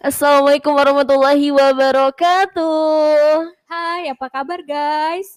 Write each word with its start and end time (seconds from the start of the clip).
Assalamualaikum 0.00 0.80
warahmatullahi 0.80 1.52
wabarakatuh. 1.52 3.52
Hai, 3.68 4.08
apa 4.08 4.32
kabar 4.32 4.64
guys? 4.64 5.36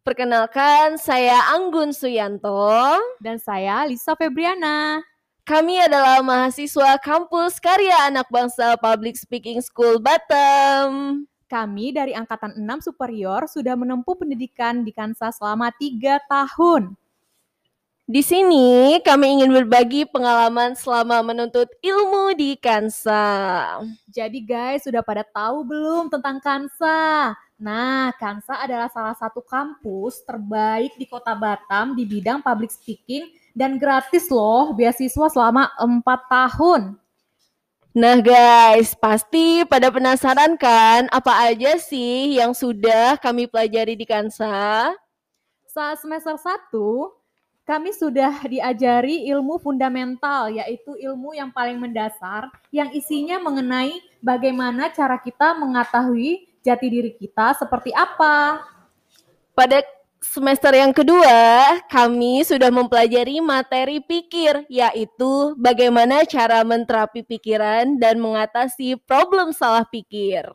Perkenalkan, 0.00 0.96
saya 0.96 1.36
Anggun 1.52 1.92
Suyanto. 1.92 2.96
Dan 3.20 3.36
saya 3.36 3.84
Lisa 3.84 4.16
Febriana. 4.16 5.04
Kami 5.44 5.84
adalah 5.84 6.24
mahasiswa 6.24 6.96
kampus 7.04 7.60
Karya 7.60 8.08
Anak 8.08 8.32
Bangsa 8.32 8.80
Public 8.80 9.20
Speaking 9.20 9.60
School 9.60 10.00
Batam. 10.00 11.28
Kami 11.44 11.92
dari 11.92 12.16
Angkatan 12.16 12.56
6 12.56 12.88
Superior 12.88 13.44
sudah 13.44 13.76
menempuh 13.76 14.16
pendidikan 14.16 14.88
di 14.88 14.92
Kansa 14.96 15.28
selama 15.36 15.68
3 15.76 16.16
tahun. 16.24 16.96
Di 18.08 18.24
sini 18.24 18.96
kami 19.04 19.36
ingin 19.36 19.52
berbagi 19.52 20.08
pengalaman 20.08 20.72
selama 20.72 21.20
menuntut 21.20 21.68
ilmu 21.84 22.32
di 22.32 22.56
Kansa. 22.56 23.20
Jadi 24.08 24.48
guys, 24.48 24.88
sudah 24.88 25.04
pada 25.04 25.20
tahu 25.28 25.60
belum 25.68 26.08
tentang 26.08 26.40
Kansa? 26.40 27.36
Nah, 27.60 28.08
Kansa 28.16 28.64
adalah 28.64 28.88
salah 28.88 29.12
satu 29.12 29.44
kampus 29.44 30.24
terbaik 30.24 30.96
di 30.96 31.04
kota 31.04 31.36
Batam 31.36 31.92
di 31.92 32.08
bidang 32.08 32.40
public 32.40 32.72
speaking 32.72 33.28
dan 33.52 33.76
gratis 33.76 34.32
loh 34.32 34.72
beasiswa 34.72 35.28
selama 35.28 35.68
4 35.76 36.00
tahun. 36.32 36.96
Nah 37.92 38.24
guys, 38.24 38.96
pasti 38.96 39.68
pada 39.68 39.92
penasaran 39.92 40.56
kan 40.56 41.12
apa 41.12 41.52
aja 41.52 41.76
sih 41.76 42.40
yang 42.40 42.56
sudah 42.56 43.20
kami 43.20 43.44
pelajari 43.52 44.00
di 44.00 44.08
Kansa? 44.08 44.96
Saat 45.68 46.00
semester 46.00 46.40
1, 46.40 47.17
kami 47.68 47.92
sudah 47.92 48.48
diajari 48.48 49.28
ilmu 49.28 49.60
fundamental, 49.60 50.48
yaitu 50.48 50.96
ilmu 50.96 51.36
yang 51.36 51.52
paling 51.52 51.76
mendasar, 51.76 52.48
yang 52.72 52.88
isinya 52.96 53.36
mengenai 53.36 54.00
bagaimana 54.24 54.88
cara 54.88 55.20
kita 55.20 55.52
mengetahui 55.52 56.48
jati 56.64 56.86
diri 56.88 57.12
kita 57.12 57.60
seperti 57.60 57.92
apa. 57.92 58.64
Pada 59.52 59.84
semester 60.16 60.72
yang 60.72 60.96
kedua, 60.96 61.76
kami 61.92 62.40
sudah 62.40 62.72
mempelajari 62.72 63.36
materi 63.44 64.00
pikir, 64.00 64.64
yaitu 64.72 65.52
bagaimana 65.60 66.24
cara 66.24 66.64
menterapi 66.64 67.20
pikiran 67.20 68.00
dan 68.00 68.16
mengatasi 68.16 68.96
problem 69.04 69.52
salah 69.52 69.84
pikir. 69.84 70.48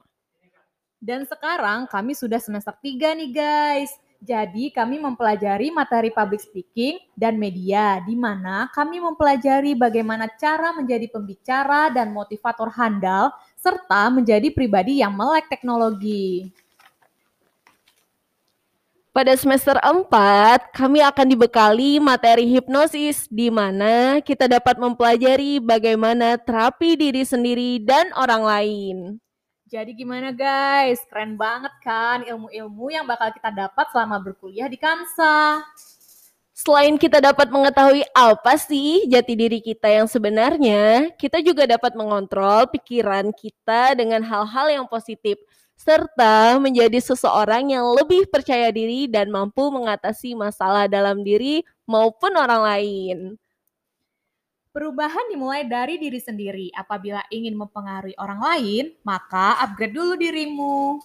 Dan 0.98 1.30
sekarang 1.30 1.86
kami 1.94 2.18
sudah 2.18 2.42
semester 2.42 2.74
3 2.74 3.14
nih 3.22 3.30
guys. 3.30 3.94
Jadi 4.24 4.72
kami 4.72 5.04
mempelajari 5.04 5.68
materi 5.68 6.08
public 6.08 6.40
speaking 6.40 6.96
dan 7.12 7.36
media, 7.36 8.00
di 8.08 8.16
mana 8.16 8.72
kami 8.72 9.04
mempelajari 9.04 9.76
bagaimana 9.76 10.32
cara 10.40 10.72
menjadi 10.72 11.12
pembicara 11.12 11.92
dan 11.92 12.16
motivator 12.16 12.72
handal, 12.72 13.36
serta 13.60 14.08
menjadi 14.08 14.48
pribadi 14.56 15.04
yang 15.04 15.12
melek 15.12 15.52
teknologi. 15.52 16.48
Pada 19.12 19.36
semester 19.36 19.76
4, 19.78 20.72
kami 20.72 21.04
akan 21.04 21.28
dibekali 21.28 22.00
materi 22.00 22.48
hipnosis, 22.48 23.28
di 23.28 23.52
mana 23.52 24.24
kita 24.24 24.48
dapat 24.48 24.80
mempelajari 24.80 25.60
bagaimana 25.60 26.40
terapi 26.40 26.96
diri 26.96 27.28
sendiri 27.28 27.84
dan 27.84 28.08
orang 28.16 28.42
lain. 28.42 28.98
Jadi 29.74 29.98
gimana 29.98 30.30
guys? 30.30 31.02
Keren 31.10 31.34
banget 31.34 31.74
kan 31.82 32.22
ilmu-ilmu 32.30 32.94
yang 32.94 33.10
bakal 33.10 33.34
kita 33.34 33.50
dapat 33.50 33.90
selama 33.90 34.22
berkuliah 34.22 34.70
di 34.70 34.78
Kansa. 34.78 35.66
Selain 36.54 36.94
kita 36.94 37.18
dapat 37.18 37.50
mengetahui 37.50 38.06
apa 38.14 38.54
sih 38.54 39.10
jati 39.10 39.34
diri 39.34 39.58
kita 39.66 39.90
yang 39.90 40.06
sebenarnya, 40.06 41.10
kita 41.18 41.42
juga 41.42 41.66
dapat 41.66 41.98
mengontrol 41.98 42.70
pikiran 42.70 43.34
kita 43.34 43.98
dengan 43.98 44.22
hal-hal 44.22 44.70
yang 44.70 44.86
positif, 44.86 45.42
serta 45.74 46.62
menjadi 46.62 47.02
seseorang 47.02 47.74
yang 47.74 47.98
lebih 47.98 48.30
percaya 48.30 48.70
diri 48.70 49.10
dan 49.10 49.34
mampu 49.34 49.74
mengatasi 49.74 50.38
masalah 50.38 50.86
dalam 50.86 51.26
diri 51.26 51.66
maupun 51.90 52.38
orang 52.38 52.62
lain. 52.62 53.18
Perubahan 54.74 55.30
dimulai 55.30 55.70
dari 55.70 56.02
diri 56.02 56.18
sendiri. 56.18 56.74
Apabila 56.74 57.22
ingin 57.30 57.54
mempengaruhi 57.54 58.18
orang 58.18 58.42
lain, 58.42 58.90
maka 59.06 59.54
upgrade 59.62 59.94
dulu 59.94 60.18
dirimu. 60.18 60.98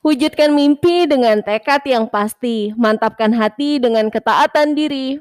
Wujudkan 0.00 0.56
mimpi 0.56 1.04
dengan 1.04 1.44
tekad 1.44 1.84
yang 1.84 2.08
pasti, 2.08 2.72
mantapkan 2.80 3.28
hati 3.36 3.76
dengan 3.76 4.08
ketaatan 4.08 4.72
diri. 4.72 5.20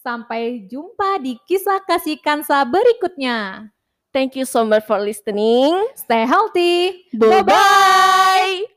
Sampai 0.00 0.64
jumpa 0.72 1.20
di 1.20 1.36
kisah 1.44 1.84
kasih 1.84 2.16
Kansa 2.16 2.64
berikutnya. 2.64 3.68
Thank 4.08 4.40
you 4.40 4.48
so 4.48 4.64
much 4.64 4.88
for 4.88 4.96
listening. 4.96 5.76
Stay 6.00 6.24
healthy. 6.24 7.04
Bye-bye. 7.12 8.72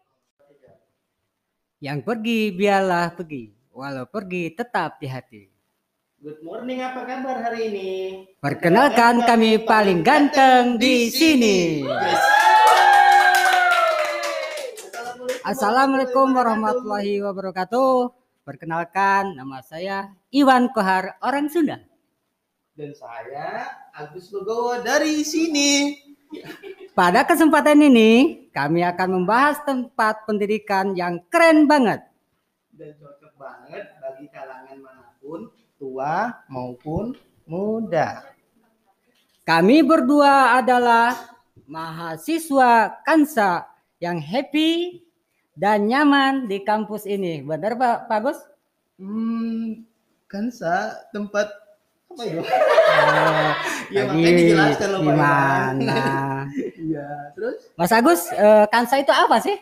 Yang 1.80 2.00
pergi 2.04 2.52
biarlah 2.52 3.16
pergi, 3.16 3.56
walau 3.72 4.04
pergi 4.12 4.52
tetap 4.52 5.00
di 5.00 5.08
hati. 5.08 5.61
Good 6.22 6.46
morning, 6.46 6.86
apa 6.86 7.02
kabar 7.02 7.50
hari 7.50 7.74
ini? 7.74 7.90
Perkenalkan 8.38 9.26
kami 9.26 9.58
paling 9.66 10.06
ganteng 10.06 10.78
di 10.78 11.10
sini. 11.10 11.82
Assalamualaikum 15.42 16.30
warahmatullahi 16.30 17.26
wabarakatuh. 17.26 18.14
Perkenalkan 18.46 19.34
nama 19.34 19.66
saya 19.66 20.14
Iwan 20.30 20.70
Kohar, 20.70 21.18
orang 21.26 21.50
Sunda. 21.50 21.82
Dan 22.78 22.94
saya 22.94 23.74
Agus 23.90 24.30
Logowo 24.30 24.78
dari 24.78 25.26
sini. 25.26 25.98
Pada 26.94 27.26
kesempatan 27.26 27.82
ini, 27.82 28.46
kami 28.54 28.86
akan 28.86 29.26
membahas 29.26 29.58
tempat 29.66 30.30
pendidikan 30.30 30.94
yang 30.94 31.18
keren 31.34 31.66
banget. 31.66 32.06
Dan 32.78 32.94
cocok 33.02 33.34
banget 33.42 33.91
tua 35.82 36.46
maupun 36.46 37.18
muda. 37.50 38.22
Kami 39.42 39.82
berdua 39.82 40.62
adalah 40.62 41.18
mahasiswa 41.66 43.02
Kansa 43.02 43.66
yang 43.98 44.22
happy 44.22 45.02
dan 45.58 45.90
nyaman 45.90 46.46
di 46.46 46.62
kampus 46.62 47.10
ini. 47.10 47.42
Benar 47.42 47.74
Pak 47.82 47.98
Pak 48.06 48.20
Gus? 48.22 48.40
Hmm, 49.02 49.82
Kansa 50.30 51.02
tempat 51.10 51.50
apa 52.14 52.24
ya? 52.30 52.42
Oh, 52.92 53.52
Ya 53.92 54.02
makanya 54.08 54.32
dijelaskan 54.38 54.88
loh. 54.94 55.02
Gimana? 55.02 56.04
Iya, 56.82 57.08
terus? 57.38 57.72
Mas 57.80 57.94
Agus, 57.96 58.28
eh, 58.36 58.66
Kansa 58.68 59.00
itu 59.00 59.14
apa 59.16 59.40
sih? 59.40 59.56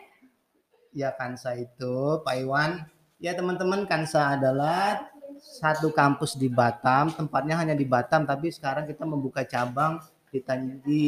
Ya 0.97 1.13
Kansa 1.13 1.53
itu, 1.53 2.19
Pak 2.25 2.35
Iwan. 2.41 2.89
Ya 3.21 3.37
teman-teman, 3.37 3.85
Kansa 3.85 4.33
adalah 4.33 5.05
satu 5.39 5.89
kampus 5.95 6.35
di 6.35 6.51
Batam. 6.51 7.11
Tempatnya 7.15 7.59
hanya 7.59 7.75
di 7.75 7.87
Batam, 7.87 8.27
tapi 8.27 8.51
sekarang 8.51 8.85
kita 8.85 9.07
membuka 9.07 9.47
cabang 9.47 10.03
di, 10.29 10.39
di 10.85 11.03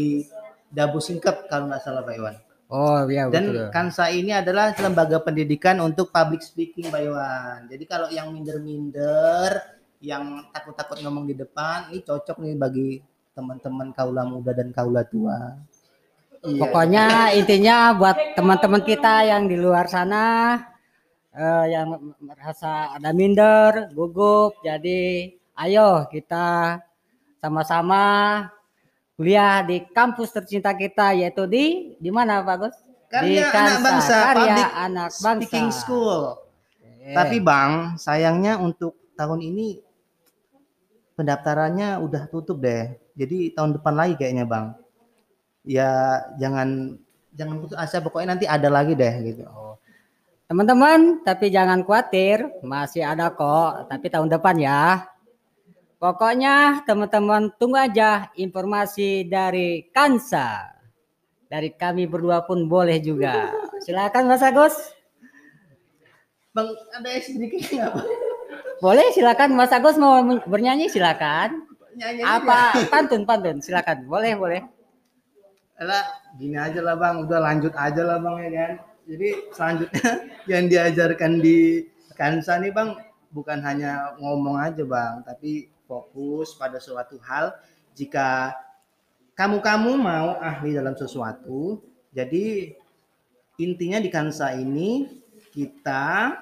Dabu 0.71 1.03
Singkep 1.03 1.51
kalau 1.51 1.67
nggak 1.67 1.83
salah 1.83 2.01
Pak 2.01 2.15
Iwan. 2.15 2.35
Oh 2.71 3.03
iya 3.11 3.27
Dan 3.27 3.51
betul. 3.51 3.67
Kansa 3.67 4.07
ini 4.07 4.31
adalah 4.31 4.71
lembaga 4.79 5.19
pendidikan 5.19 5.83
untuk 5.83 6.07
public 6.07 6.39
speaking 6.39 6.87
Pak 6.87 7.01
Iwan. 7.03 7.59
Jadi 7.67 7.83
kalau 7.83 8.07
yang 8.07 8.31
minder-minder, 8.31 9.59
yang 9.99 10.47
takut-takut 10.55 11.03
ngomong 11.03 11.27
di 11.27 11.35
depan, 11.35 11.91
ini 11.91 11.99
cocok 11.99 12.39
nih 12.39 12.55
bagi 12.55 12.89
teman-teman 13.35 13.91
kaula 13.91 14.23
muda 14.23 14.55
dan 14.55 14.71
kaula 14.71 15.03
tua. 15.03 15.59
Iya. 16.41 16.57
Pokoknya 16.63 17.05
intinya 17.35 17.91
buat 17.93 18.39
teman-teman 18.39 18.81
kita 18.81 19.27
yang 19.27 19.45
di 19.51 19.59
luar 19.59 19.85
sana 19.91 20.57
eh, 21.35 21.65
yang 21.71 22.15
merasa 22.19 22.95
ada 22.95 23.11
minder, 23.15 23.91
gugup, 23.95 24.59
jadi 24.63 25.31
ayo 25.67 26.07
kita 26.11 26.79
sama-sama 27.41 28.03
kuliah 29.17 29.61
di 29.65 29.85
kampus 29.91 30.33
tercinta 30.33 30.73
kita 30.73 31.13
yaitu 31.13 31.45
di 31.45 31.93
di 31.97 32.09
mana 32.09 32.41
Pak 32.41 32.55
Gus? 32.57 32.77
di 33.11 33.43
Karya 33.43 33.43
anak 33.43 33.51
Kansa, 33.51 33.83
bangsa, 33.83 34.15
Karya 34.15 34.31
public 34.31 34.69
anak 34.71 35.09
bangsa. 35.11 35.41
speaking 35.43 35.69
school. 35.75 36.21
Oke. 36.79 37.11
Tapi 37.11 37.37
Bang, 37.43 37.71
sayangnya 37.99 38.55
untuk 38.55 38.95
tahun 39.19 39.43
ini 39.43 39.83
pendaftarannya 41.19 41.99
udah 41.99 42.23
tutup 42.31 42.63
deh. 42.63 42.95
Jadi 43.19 43.51
tahun 43.51 43.75
depan 43.75 43.93
lagi 43.99 44.15
kayaknya 44.15 44.47
Bang. 44.47 44.79
Ya 45.67 46.23
jangan 46.39 46.95
jangan 47.35 47.59
putus 47.59 47.75
asa 47.75 47.99
pokoknya 47.99 48.33
nanti 48.33 48.45
ada 48.47 48.71
lagi 48.71 48.95
deh 48.95 49.13
gitu. 49.27 49.43
Teman-teman, 50.51 51.23
tapi 51.23 51.47
jangan 51.47 51.79
khawatir, 51.79 52.43
masih 52.59 53.07
ada 53.07 53.31
kok, 53.31 53.87
tapi 53.87 54.11
tahun 54.11 54.27
depan 54.27 54.59
ya. 54.59 55.07
Pokoknya 55.95 56.83
teman-teman 56.83 57.55
tunggu 57.55 57.79
aja 57.79 58.27
informasi 58.35 59.31
dari 59.31 59.87
Kansa. 59.95 60.75
Dari 61.47 61.71
kami 61.71 62.03
berdua 62.03 62.43
pun 62.43 62.67
boleh 62.67 62.99
juga. 62.99 63.47
Silakan 63.79 64.27
Mas 64.27 64.43
Agus. 64.43 64.75
Bang, 66.51 66.67
ada 66.99 67.15
sedikit 67.23 67.71
nggak? 67.71 67.93
Boleh 68.83 69.07
silakan 69.15 69.55
Mas 69.55 69.71
Agus 69.71 69.95
mau 69.95 70.19
bernyanyi 70.51 70.91
silakan. 70.91 71.63
Nyanyi 71.95 72.27
Apa 72.27 72.75
pantun 72.91 73.23
pantun 73.23 73.63
silakan. 73.63 74.03
Boleh 74.03 74.35
boleh. 74.35 74.61
Lah, 75.79 76.11
gini 76.35 76.59
aja 76.59 76.83
lah 76.83 76.99
bang, 76.99 77.23
udah 77.23 77.39
lanjut 77.39 77.71
aja 77.71 78.03
lah 78.03 78.19
bang 78.19 78.35
ya 78.43 78.51
kan. 78.51 78.90
Jadi 79.05 79.29
selanjutnya 79.53 80.09
yang 80.51 80.65
diajarkan 80.69 81.41
di 81.41 81.85
Kansa 82.13 82.61
nih 82.61 82.69
bang, 82.69 82.93
bukan 83.33 83.59
hanya 83.65 84.13
ngomong 84.21 84.61
aja 84.61 84.83
bang, 84.85 85.25
tapi 85.25 85.71
fokus 85.89 86.53
pada 86.55 86.77
suatu 86.77 87.17
hal. 87.25 87.55
Jika 87.97 88.53
kamu-kamu 89.35 89.97
mau 89.97 90.37
ahli 90.37 90.77
dalam 90.77 90.93
sesuatu, 90.93 91.81
jadi 92.13 92.77
intinya 93.57 93.97
di 93.97 94.09
Kansa 94.11 94.53
ini 94.53 95.21
kita 95.51 96.37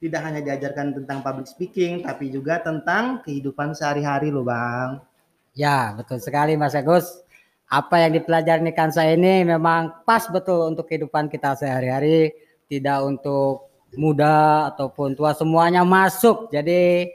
tidak 0.00 0.20
hanya 0.24 0.40
diajarkan 0.40 0.96
tentang 0.96 1.20
public 1.20 1.46
speaking, 1.46 2.00
tapi 2.00 2.32
juga 2.32 2.58
tentang 2.64 3.20
kehidupan 3.20 3.76
sehari-hari 3.76 4.32
loh 4.32 4.48
bang. 4.48 5.04
Ya, 5.52 5.92
betul 5.92 6.22
sekali 6.24 6.56
Mas 6.56 6.72
Agus. 6.72 7.20
Apa 7.70 8.02
yang 8.02 8.18
dipelajari 8.18 8.66
di 8.66 8.74
Kansa 8.74 9.06
ini 9.06 9.46
memang 9.46 10.02
pas 10.02 10.26
betul 10.26 10.74
untuk 10.74 10.90
kehidupan 10.90 11.30
kita 11.30 11.54
sehari-hari, 11.54 12.34
tidak 12.66 12.98
untuk 13.06 13.70
muda 13.94 14.66
ataupun 14.74 15.14
tua 15.14 15.38
semuanya 15.38 15.86
masuk. 15.86 16.50
Jadi 16.50 17.06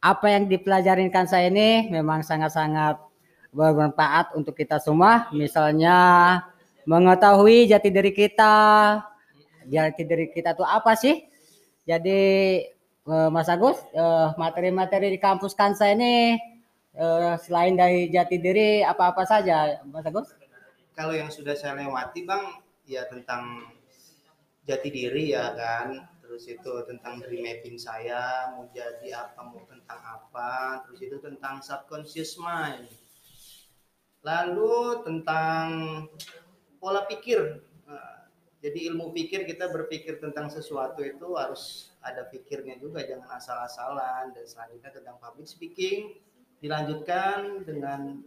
apa 0.00 0.32
yang 0.32 0.48
dipelajari 0.48 1.04
di 1.04 1.12
Kansa 1.12 1.44
ini 1.44 1.92
memang 1.92 2.24
sangat-sangat 2.24 2.96
bermanfaat 3.52 4.32
untuk 4.32 4.56
kita 4.56 4.80
semua. 4.80 5.28
Misalnya 5.28 5.96
mengetahui 6.88 7.68
jati 7.68 7.92
diri 7.92 8.16
kita, 8.16 8.56
jati 9.68 10.02
diri 10.08 10.32
kita 10.32 10.56
itu 10.56 10.64
apa 10.64 10.96
sih? 10.96 11.20
Jadi 11.84 12.20
eh, 12.88 13.28
Mas 13.28 13.52
Agus, 13.52 13.76
eh, 13.92 14.28
materi-materi 14.40 15.12
di 15.12 15.20
kampus 15.20 15.52
Kansa 15.52 15.92
ini 15.92 16.36
eh, 16.98 17.36
selain 17.38 17.78
dari 17.78 18.10
jati 18.10 18.36
diri 18.42 18.82
apa-apa 18.82 19.22
saja, 19.22 19.78
Mas 19.86 20.02
Agus? 20.02 20.34
Kalau 20.98 21.14
yang 21.14 21.30
sudah 21.30 21.54
saya 21.54 21.78
lewati 21.78 22.26
bang, 22.26 22.58
ya 22.82 23.06
tentang 23.06 23.70
jati 24.66 24.90
diri 24.90 25.30
ya 25.30 25.54
kan, 25.54 26.10
terus 26.18 26.44
itu 26.50 26.72
tentang 26.90 27.22
dream 27.22 27.46
mapping 27.46 27.78
saya 27.78 28.50
mau 28.52 28.66
jadi 28.74 29.14
apa 29.14 29.40
mau 29.46 29.62
tentang 29.70 30.00
apa, 30.02 30.82
terus 30.84 31.00
itu 31.06 31.16
tentang 31.22 31.62
subconscious 31.62 32.34
mind, 32.42 32.90
lalu 34.26 35.00
tentang 35.06 35.64
pola 36.82 37.06
pikir. 37.06 37.62
Nah, 37.86 38.28
jadi 38.58 38.90
ilmu 38.90 39.14
pikir 39.14 39.46
kita 39.46 39.70
berpikir 39.70 40.18
tentang 40.18 40.50
sesuatu 40.50 41.00
itu 41.06 41.38
harus 41.38 41.94
ada 42.02 42.26
pikirnya 42.26 42.76
juga, 42.82 43.06
jangan 43.06 43.38
asal-asalan. 43.38 44.34
Dan 44.34 44.44
selanjutnya 44.44 44.90
tentang 44.90 45.16
public 45.22 45.46
speaking, 45.46 46.18
dilanjutkan 46.58 47.62
dengan 47.62 48.22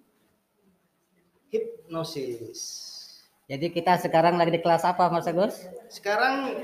hipnosis. 1.51 2.61
Jadi 3.51 3.67
kita 3.67 3.99
sekarang 3.99 4.39
lagi 4.39 4.55
di 4.55 4.63
kelas 4.63 4.87
apa, 4.87 5.11
Mas 5.11 5.27
Agus? 5.27 5.67
Sekarang 5.91 6.55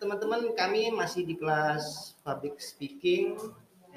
teman-teman 0.00 0.56
kami 0.56 0.88
masih 0.88 1.28
di 1.28 1.36
kelas 1.36 2.16
public 2.24 2.56
speaking. 2.56 3.36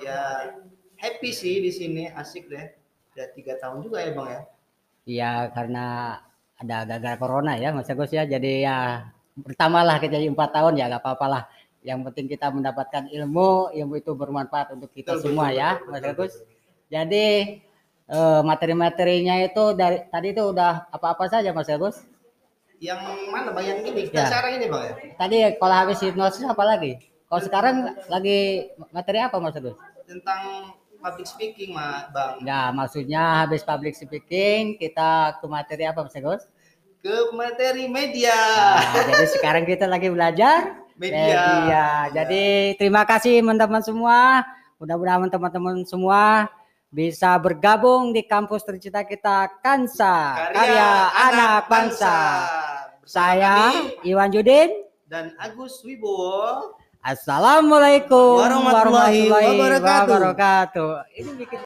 Ya 0.04 0.52
happy 1.00 1.32
sih 1.32 1.64
di 1.64 1.72
sini, 1.72 2.12
asik 2.12 2.52
deh. 2.52 2.76
Udah 3.16 3.28
tiga 3.32 3.56
tahun 3.64 3.88
juga 3.88 4.04
ya 4.04 4.12
bang 4.12 4.28
ya. 4.28 4.42
Iya, 5.08 5.32
karena 5.56 5.86
ada 6.60 6.78
gagal 6.84 7.16
corona 7.16 7.56
ya, 7.56 7.72
Mas 7.72 7.88
Agus 7.88 8.12
ya. 8.12 8.28
Jadi 8.28 8.68
ya 8.68 9.08
pertama 9.40 9.88
lah 9.88 9.96
kita 10.04 10.20
jadi 10.20 10.28
empat 10.28 10.52
tahun 10.52 10.76
ya, 10.76 10.92
nggak 10.92 11.02
apa-apa 11.08 11.28
lah. 11.32 11.44
Yang 11.80 12.12
penting 12.12 12.28
kita 12.28 12.52
mendapatkan 12.52 13.08
ilmu, 13.08 13.72
ilmu 13.72 13.94
itu 13.96 14.12
bermanfaat 14.12 14.76
untuk 14.76 14.92
kita 14.92 15.16
Betul, 15.16 15.32
semua 15.32 15.48
betul, 15.48 15.62
ya, 15.64 15.70
betul, 15.80 15.88
Mas 15.88 16.02
betul, 16.04 16.12
Agus. 16.12 16.34
betul. 16.36 16.57
Jadi 16.88 17.26
eh, 18.08 18.42
materi-materinya 18.44 19.36
itu 19.44 19.76
dari 19.76 20.08
tadi 20.08 20.32
itu 20.32 20.44
udah 20.56 20.88
apa-apa 20.92 21.28
saja, 21.28 21.52
Mas 21.52 21.68
Agus? 21.68 22.04
Yang 22.78 23.02
mana 23.34 23.52
bang 23.52 23.66
yang 23.66 23.80
ini? 23.84 24.02
Ya. 24.08 24.10
Kita 24.10 24.24
sekarang 24.30 24.52
ini 24.62 24.66
bang 24.70 24.84
ya. 24.84 24.94
Tadi 25.18 25.38
kalau 25.58 25.76
habis 25.76 26.00
hipnosis 26.00 26.46
apa 26.46 26.64
lagi? 26.64 26.92
Kalau 27.28 27.42
sekarang 27.44 27.76
lagi 28.08 28.72
materi 28.94 29.20
apa, 29.20 29.36
Mas 29.42 29.58
Agus? 29.58 29.76
Tentang 30.08 30.72
public 31.04 31.28
speaking 31.28 31.76
bang. 31.76 32.34
Ya, 32.46 32.72
maksudnya 32.72 33.44
habis 33.44 33.66
public 33.66 33.98
speaking 33.98 34.80
kita 34.80 35.42
ke 35.42 35.46
materi 35.50 35.84
apa, 35.90 36.06
Mas 36.08 36.16
Agus? 36.16 36.48
Ke 37.04 37.34
materi 37.36 37.92
media. 37.92 38.36
Nah, 38.78 39.04
jadi 39.06 39.26
sekarang 39.36 39.68
kita 39.68 39.86
lagi 39.86 40.08
belajar 40.08 40.88
Media. 40.98 42.10
Jadi 42.10 42.74
terima 42.74 43.06
kasih 43.06 43.46
teman-teman 43.46 43.86
semua. 43.86 44.42
Mudah-mudahan 44.82 45.30
teman-teman 45.30 45.86
semua 45.86 46.50
bisa 46.88 47.36
bergabung 47.36 48.16
di 48.16 48.24
kampus 48.24 48.64
tercinta 48.64 49.04
kita 49.04 49.52
Kansa, 49.60 50.48
karya, 50.56 51.12
anak 51.12 51.68
bangsa. 51.68 52.18
Saya 53.04 53.72
kami 53.72 54.08
Iwan 54.08 54.32
Judin. 54.32 54.88
dan 55.08 55.32
Agus 55.40 55.80
Wibowo. 55.88 56.76
Assalamualaikum 57.00 58.44
Warahmatullahi 58.44 59.32
wabarakatuh. 59.32 60.12
wabarakatuh. 60.12 60.92
Ini 61.16 61.32
bikin 61.40 61.60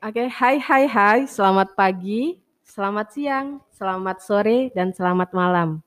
Oke, 0.00 0.28
hai 0.32 0.56
hai 0.56 0.84
hai, 0.88 1.18
selamat 1.28 1.76
pagi, 1.76 2.40
selamat 2.64 3.06
siang, 3.12 3.60
selamat 3.76 4.16
sore, 4.24 4.72
dan 4.72 4.96
selamat 4.96 5.32
malam. 5.36 5.84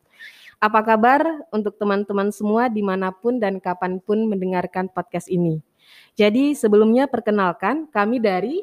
Apa 0.61 0.85
kabar 0.85 1.25
untuk 1.49 1.77
teman-teman 1.81 2.29
semua 2.29 2.69
di 2.69 2.85
mana 2.85 3.09
pun 3.09 3.41
dan 3.41 3.57
kapan 3.57 3.97
pun 3.97 4.29
mendengarkan 4.29 4.85
podcast 4.89 5.29
ini? 5.29 5.65
Jadi 6.13 6.53
sebelumnya 6.53 7.09
perkenalkan 7.09 7.89
kami 7.89 8.21
dari 8.21 8.61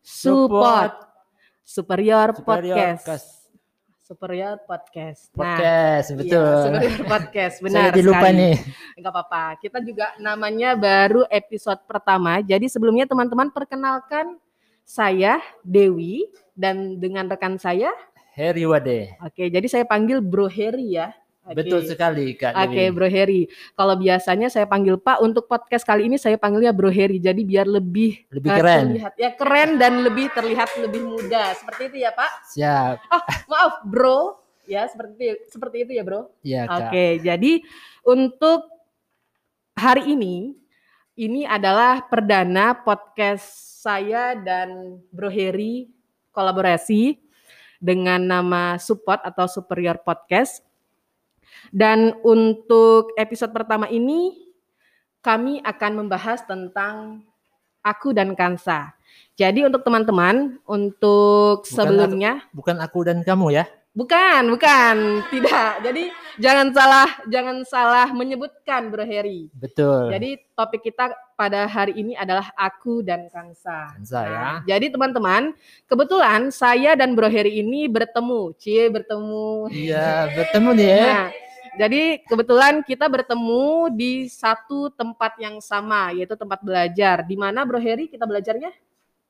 Support 0.00 0.96
Superior, 1.60 2.32
Podcast. 2.40 3.52
Superior 4.00 4.56
Podcast. 4.64 5.28
Nah, 5.34 5.44
Podcast, 5.58 6.08
iya, 6.08 6.16
betul. 6.16 6.56
Superior 6.62 7.02
Podcast, 7.04 7.54
Saya 7.60 7.64
benar 7.68 7.90
dilupa 7.92 8.18
sekali. 8.24 8.38
nih. 8.40 8.56
Enggak 8.96 9.12
apa-apa. 9.12 9.44
Kita 9.60 9.78
juga 9.84 10.06
namanya 10.16 10.70
baru 10.72 11.28
episode 11.28 11.84
pertama. 11.84 12.40
Jadi 12.40 12.64
sebelumnya 12.70 13.04
teman-teman 13.04 13.52
perkenalkan 13.52 14.40
saya 14.86 15.42
Dewi 15.60 16.24
dan 16.56 16.96
dengan 16.96 17.28
rekan 17.28 17.60
saya. 17.60 17.92
Heri 18.32 18.64
Wade. 18.64 19.20
Oke, 19.20 19.52
jadi 19.52 19.66
saya 19.68 19.84
panggil 19.84 20.24
Bro 20.24 20.48
Heri 20.48 20.96
ya. 20.96 21.12
Oke. 21.46 21.62
Betul 21.62 21.86
sekali 21.86 22.34
Kak 22.34 22.58
Oke, 22.58 22.74
Dewi. 22.74 22.90
Bro 22.90 23.06
Heri. 23.06 23.42
Kalau 23.78 23.94
biasanya 23.94 24.50
saya 24.50 24.66
panggil 24.66 24.98
Pak 24.98 25.22
untuk 25.22 25.46
podcast 25.46 25.86
kali 25.86 26.10
ini 26.10 26.18
saya 26.18 26.34
panggilnya 26.34 26.74
Bro 26.74 26.90
Heri. 26.90 27.22
Jadi 27.22 27.46
biar 27.46 27.70
lebih 27.70 28.26
Lebih 28.34 28.50
eh, 28.50 28.58
keren. 28.58 28.82
terlihat 28.90 29.14
ya 29.14 29.30
keren 29.38 29.70
dan 29.78 29.92
lebih 30.02 30.26
terlihat 30.34 30.70
lebih 30.82 31.06
muda. 31.06 31.54
Seperti 31.54 31.82
itu 31.94 31.96
ya, 32.02 32.10
Pak. 32.10 32.30
Siap. 32.50 32.96
Oh, 33.14 33.22
maaf, 33.46 33.74
Bro. 33.86 34.18
Ya, 34.66 34.90
seperti 34.90 35.22
itu, 35.22 35.42
seperti 35.46 35.76
itu 35.86 35.92
ya, 35.94 36.02
Bro. 36.02 36.34
Iya 36.42 36.62
Kak. 36.66 36.90
Oke, 36.90 37.06
jadi 37.22 37.52
untuk 38.02 38.66
hari 39.78 40.18
ini 40.18 40.58
ini 41.14 41.46
adalah 41.46 42.02
perdana 42.10 42.74
podcast 42.74 43.46
saya 43.86 44.34
dan 44.34 44.98
Bro 45.14 45.30
Heri 45.30 45.86
kolaborasi 46.34 47.22
dengan 47.78 48.20
nama 48.20 48.76
Support 48.76 49.22
atau 49.22 49.46
Superior 49.46 50.02
Podcast. 50.02 50.66
Dan 51.74 52.16
untuk 52.24 53.12
episode 53.18 53.52
pertama 53.52 53.90
ini 53.90 54.46
kami 55.20 55.58
akan 55.66 55.92
membahas 56.06 56.46
tentang 56.46 57.22
aku 57.82 58.14
dan 58.14 58.34
Kansa. 58.38 58.94
Jadi 59.36 59.66
untuk 59.66 59.84
teman-teman, 59.84 60.58
untuk 60.64 61.62
Bukan 61.62 61.70
sebelumnya 61.70 62.40
Bukan 62.50 62.76
aku 62.80 63.04
dan 63.04 63.20
kamu 63.20 63.52
ya. 63.52 63.64
Bukan, 63.96 64.52
bukan, 64.52 65.24
tidak. 65.32 65.80
Jadi 65.80 66.12
jangan 66.36 66.68
salah, 66.68 67.08
jangan 67.32 67.64
salah 67.64 68.08
menyebutkan 68.12 68.92
Bro 68.92 69.08
Heri. 69.08 69.48
Betul. 69.56 70.12
Jadi 70.12 70.36
topik 70.52 70.84
kita 70.84 71.16
pada 71.32 71.64
hari 71.64 71.96
ini 71.96 72.12
adalah 72.12 72.52
aku 72.60 73.00
dan 73.00 73.32
Kansa. 73.32 73.96
Kansa 73.96 74.20
ya. 74.20 74.36
Nah, 74.36 74.58
jadi 74.68 74.92
teman-teman, 74.92 75.56
kebetulan 75.88 76.52
saya 76.52 76.92
dan 76.92 77.16
Bro 77.16 77.32
Heri 77.32 77.56
ini 77.56 77.88
bertemu, 77.88 78.52
cie 78.60 78.92
bertemu. 78.92 79.72
Iya, 79.72 80.28
bertemu 80.28 80.70
nih 80.76 80.88
ya. 80.92 81.00
Nah, 81.00 81.26
jadi 81.76 82.24
kebetulan 82.24 82.80
kita 82.80 83.04
bertemu 83.06 83.92
di 83.92 84.26
satu 84.32 84.88
tempat 84.88 85.36
yang 85.36 85.60
sama, 85.60 86.10
yaitu 86.16 86.32
tempat 86.32 86.64
belajar. 86.64 87.20
Di 87.22 87.36
mana 87.36 87.68
Bro 87.68 87.76
Heri 87.76 88.08
kita 88.08 88.24
belajarnya? 88.24 88.72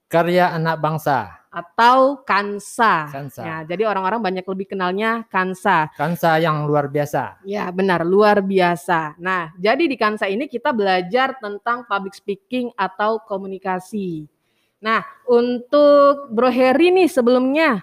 Karya 0.07 0.55
anak 0.55 0.79
bangsa. 0.79 1.43
Atau 1.50 2.23
Kansa. 2.23 3.11
Kansa. 3.11 3.43
Ya, 3.43 3.57
jadi 3.67 3.91
orang-orang 3.91 4.23
banyak 4.23 4.47
lebih 4.47 4.71
kenalnya 4.71 5.26
Kansa. 5.26 5.91
Kansa 5.99 6.38
yang 6.38 6.62
luar 6.62 6.87
biasa. 6.87 7.43
Ya 7.43 7.67
benar, 7.75 8.07
luar 8.07 8.38
biasa. 8.38 9.19
Nah, 9.19 9.50
jadi 9.59 9.91
di 9.91 9.99
Kansa 9.99 10.31
ini 10.31 10.47
kita 10.47 10.71
belajar 10.71 11.35
tentang 11.43 11.83
public 11.91 12.15
speaking 12.15 12.71
atau 12.79 13.19
komunikasi. 13.19 14.31
Nah, 14.79 15.03
untuk 15.26 16.31
Bro 16.31 16.55
Heri 16.55 16.95
nih 16.95 17.11
sebelumnya, 17.11 17.83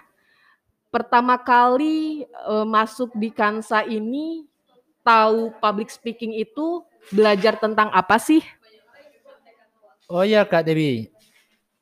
pertama 0.88 1.36
kali 1.36 2.24
eh, 2.24 2.66
masuk 2.66 3.12
di 3.18 3.28
Kansa 3.34 3.84
ini, 3.84 4.48
tahu 5.04 5.52
public 5.60 5.92
speaking 5.92 6.32
itu 6.34 6.82
belajar 7.12 7.60
tentang 7.60 7.92
apa 7.92 8.16
sih? 8.16 8.40
Oh 10.08 10.24
iya 10.24 10.42
Kak 10.48 10.64
Dewi. 10.64 11.12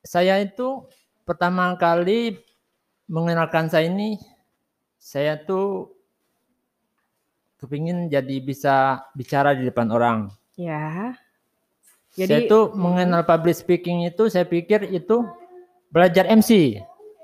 Saya 0.03 0.43
itu 0.43 0.83
pertama 1.23 1.71
kali 1.79 2.37
mengenalkan 3.07 3.71
saya 3.71 3.87
ini 3.87 4.19
saya 4.99 5.39
tuh 5.39 5.91
kepingin 7.59 8.11
jadi 8.11 8.43
bisa 8.43 9.03
bicara 9.15 9.55
di 9.55 9.63
depan 9.67 9.87
orang. 9.91 10.27
Ya. 10.59 11.15
saya 12.13 12.45
Jadi 12.45 12.51
tuh 12.51 12.69
hmm, 12.69 12.77
mengenal 12.77 13.23
public 13.23 13.55
speaking 13.55 14.05
itu 14.05 14.27
saya 14.27 14.43
pikir 14.45 14.91
itu 14.91 15.23
belajar 15.89 16.27
MC. 16.27 16.83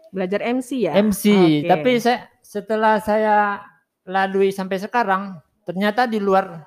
belajar 0.09 0.41
MC 0.41 0.89
ya. 0.89 0.97
MC, 0.97 1.25
Oke. 1.29 1.69
tapi 1.69 1.91
saya 2.01 2.25
setelah 2.41 2.97
saya 2.97 3.61
lalui 4.09 4.49
sampai 4.49 4.81
sekarang 4.81 5.37
ternyata 5.69 6.09
di 6.09 6.17
luar 6.17 6.65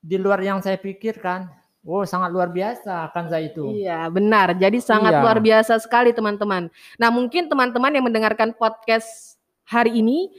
di 0.00 0.16
luar 0.16 0.40
yang 0.40 0.64
saya 0.64 0.80
pikirkan. 0.80 1.44
Oh, 1.84 2.06
sangat 2.06 2.30
luar 2.32 2.48
biasa 2.48 3.10
kan 3.12 3.26
saya 3.26 3.50
itu. 3.52 3.66
Iya, 3.74 4.06
benar. 4.06 4.54
Jadi 4.54 4.78
sangat 4.78 5.18
Iya. 5.18 5.22
luar 5.22 5.38
biasa 5.42 5.76
sekali 5.82 6.14
teman-teman. 6.14 6.70
Nah, 6.94 7.10
mungkin 7.10 7.50
teman-teman 7.50 7.90
yang 7.90 8.06
mendengarkan 8.06 8.54
podcast 8.54 9.34
hari 9.66 9.98
ini 9.98 10.30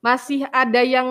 masih 0.00 0.48
ada 0.48 0.80
yang 0.80 1.04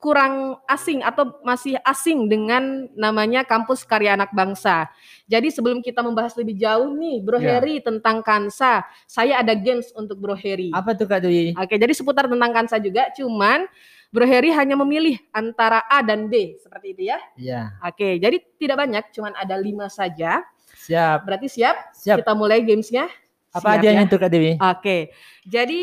kurang 0.00 0.56
asing 0.64 1.04
atau 1.04 1.28
masih 1.44 1.76
asing 1.84 2.24
dengan 2.24 2.88
namanya 2.96 3.44
Kampus 3.44 3.84
Karya 3.84 4.16
Anak 4.16 4.32
Bangsa. 4.32 4.88
Jadi 5.28 5.52
sebelum 5.52 5.84
kita 5.84 6.00
membahas 6.00 6.32
lebih 6.40 6.56
jauh 6.56 6.88
nih, 6.96 7.20
Bro 7.20 7.36
Iya. 7.36 7.60
Heri 7.60 7.84
tentang 7.84 8.24
Kansa, 8.24 8.80
saya 9.04 9.44
ada 9.44 9.52
games 9.52 9.92
untuk 9.92 10.16
Bro 10.16 10.32
Heri. 10.40 10.72
Apa 10.72 10.96
tuh 10.96 11.04
Kak 11.04 11.20
Dewi? 11.20 11.52
Oke, 11.52 11.76
jadi 11.76 11.92
seputar 11.92 12.32
tentang 12.32 12.48
Kansa 12.48 12.80
juga, 12.80 13.12
cuman 13.12 13.68
Bro 14.10 14.26
Heri 14.26 14.50
hanya 14.50 14.74
memilih 14.74 15.22
antara 15.30 15.86
A 15.86 16.02
dan 16.02 16.26
B, 16.26 16.58
seperti 16.58 16.98
itu 16.98 17.02
ya. 17.14 17.18
Iya, 17.38 17.62
Oke, 17.80 18.18
jadi 18.18 18.42
tidak 18.58 18.76
banyak, 18.82 19.04
cuman 19.14 19.32
ada 19.38 19.54
lima 19.54 19.86
saja. 19.86 20.42
siap. 20.74 21.22
Berarti 21.22 21.46
siap? 21.46 21.94
Siap. 21.94 22.18
Kita 22.22 22.34
mulai 22.34 22.66
gamesnya. 22.66 23.06
Apa 23.50 23.62
Siap 23.62 23.72
hadiahnya 23.78 24.04
ya? 24.04 24.08
itu 24.10 24.16
Kak 24.18 24.30
Dewi? 24.30 24.52
Oke, 24.58 24.98
jadi 25.42 25.80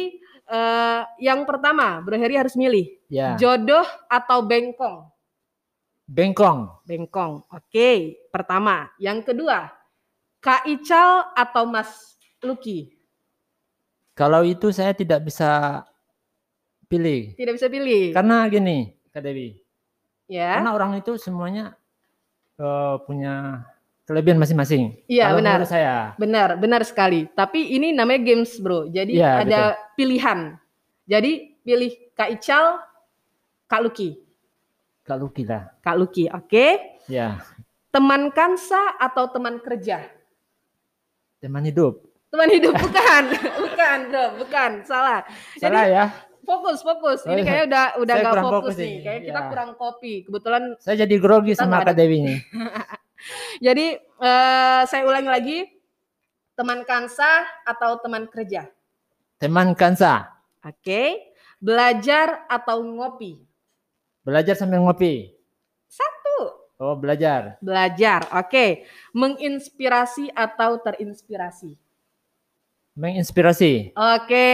eh, 0.48 1.02
yang 1.20 1.44
pertama, 1.44 2.00
Bro 2.00 2.16
Heri 2.16 2.36
harus 2.36 2.56
milih 2.56 3.00
Ya. 3.08 3.40
jodoh 3.40 3.88
atau 4.08 4.44
bengkong. 4.44 5.08
Bengkong. 6.08 6.84
Bengkong. 6.84 7.44
Oke, 7.48 8.16
pertama. 8.32 8.88
Yang 8.96 9.32
kedua, 9.32 9.72
Kak 10.40 10.64
Ical 10.64 11.32
atau 11.36 11.64
Mas 11.68 12.16
Lucky. 12.40 12.96
Kalau 14.16 14.42
itu 14.44 14.72
saya 14.72 14.96
tidak 14.96 15.28
bisa 15.28 15.84
pilih. 16.88 17.36
Tidak 17.36 17.54
bisa 17.54 17.68
pilih. 17.68 18.12
Karena 18.12 18.48
gini, 18.48 18.92
Kak 19.12 19.22
Dewi. 19.22 19.60
ya. 20.26 20.60
Karena 20.60 20.72
orang 20.74 20.92
itu 20.98 21.16
semuanya 21.16 21.76
eh, 22.58 22.96
punya 23.04 23.64
kelebihan 24.04 24.40
masing-masing. 24.40 24.96
Iya, 25.06 25.30
Kalau 25.30 25.38
benar. 25.40 25.54
menurut 25.60 25.70
saya. 25.70 25.94
Benar, 26.16 26.50
benar 26.58 26.82
sekali. 26.88 27.28
Tapi 27.30 27.76
ini 27.76 27.92
namanya 27.92 28.24
games, 28.24 28.56
Bro. 28.58 28.88
Jadi 28.88 29.20
Iya, 29.20 29.44
ada 29.44 29.62
pilihan. 29.94 30.56
Jadi 31.04 31.60
pilih 31.62 31.92
Kak 32.12 32.32
Ical, 32.34 32.80
Kak 33.68 33.84
Lucky. 33.84 34.16
Kak 35.04 35.24
Luki 35.24 35.48
lah. 35.48 35.72
Kak 35.80 35.96
Lucky, 35.96 36.28
oke. 36.28 36.68
Ya, 37.08 37.40
Teman 37.88 38.28
kansa 38.30 39.00
atau 39.00 39.32
teman 39.32 39.64
kerja? 39.64 40.04
teman 41.38 41.64
hidup. 41.64 42.04
Teman 42.28 42.50
hidup 42.52 42.76
bukan, 42.76 43.24
bukan 43.64 43.98
bro, 44.12 44.26
bukan, 44.44 44.72
salah. 44.84 45.24
Salah 45.56 45.86
Jadi 45.88 45.96
ya. 45.96 46.06
Fokus, 46.48 46.80
fokus. 46.80 47.20
Oh, 47.28 47.36
Ini 47.36 47.44
iya. 47.44 47.46
kayaknya 47.46 47.66
udah 47.68 47.86
udah 48.00 48.16
Saya 48.16 48.24
nggak 48.24 48.36
fokus, 48.40 48.56
fokus 48.56 48.76
nih. 48.80 48.94
Kayak 49.04 49.22
kita 49.28 49.40
ya. 49.44 49.48
kurang 49.52 49.70
kopi. 49.76 50.14
Kebetulan. 50.24 50.64
Saya 50.80 50.96
jadi 51.04 51.16
grogi 51.20 51.54
sama 51.60 51.84
Kak 51.84 51.96
Dewi 52.00 52.18
ini. 52.24 52.36
Jadi 53.66 53.98
eh, 53.98 54.82
saya 54.86 55.04
ulangi 55.04 55.30
lagi. 55.30 55.60
Teman 56.58 56.82
kansa 56.90 57.46
atau 57.66 58.02
teman 58.02 58.26
kerja? 58.30 58.66
Teman 59.38 59.78
kansa. 59.78 60.26
Oke. 60.66 61.34
Belajar 61.58 62.46
atau 62.50 62.82
ngopi? 62.82 63.42
Belajar 64.22 64.54
sambil 64.58 64.82
ngopi. 64.82 65.34
Satu. 65.90 66.70
Oh, 66.78 66.94
belajar. 66.98 67.58
Belajar. 67.62 68.26
Oke. 68.34 68.86
Menginspirasi 69.14 70.30
atau 70.34 70.78
terinspirasi? 70.82 71.78
Menginspirasi. 72.98 73.94
Oke. 73.94 74.50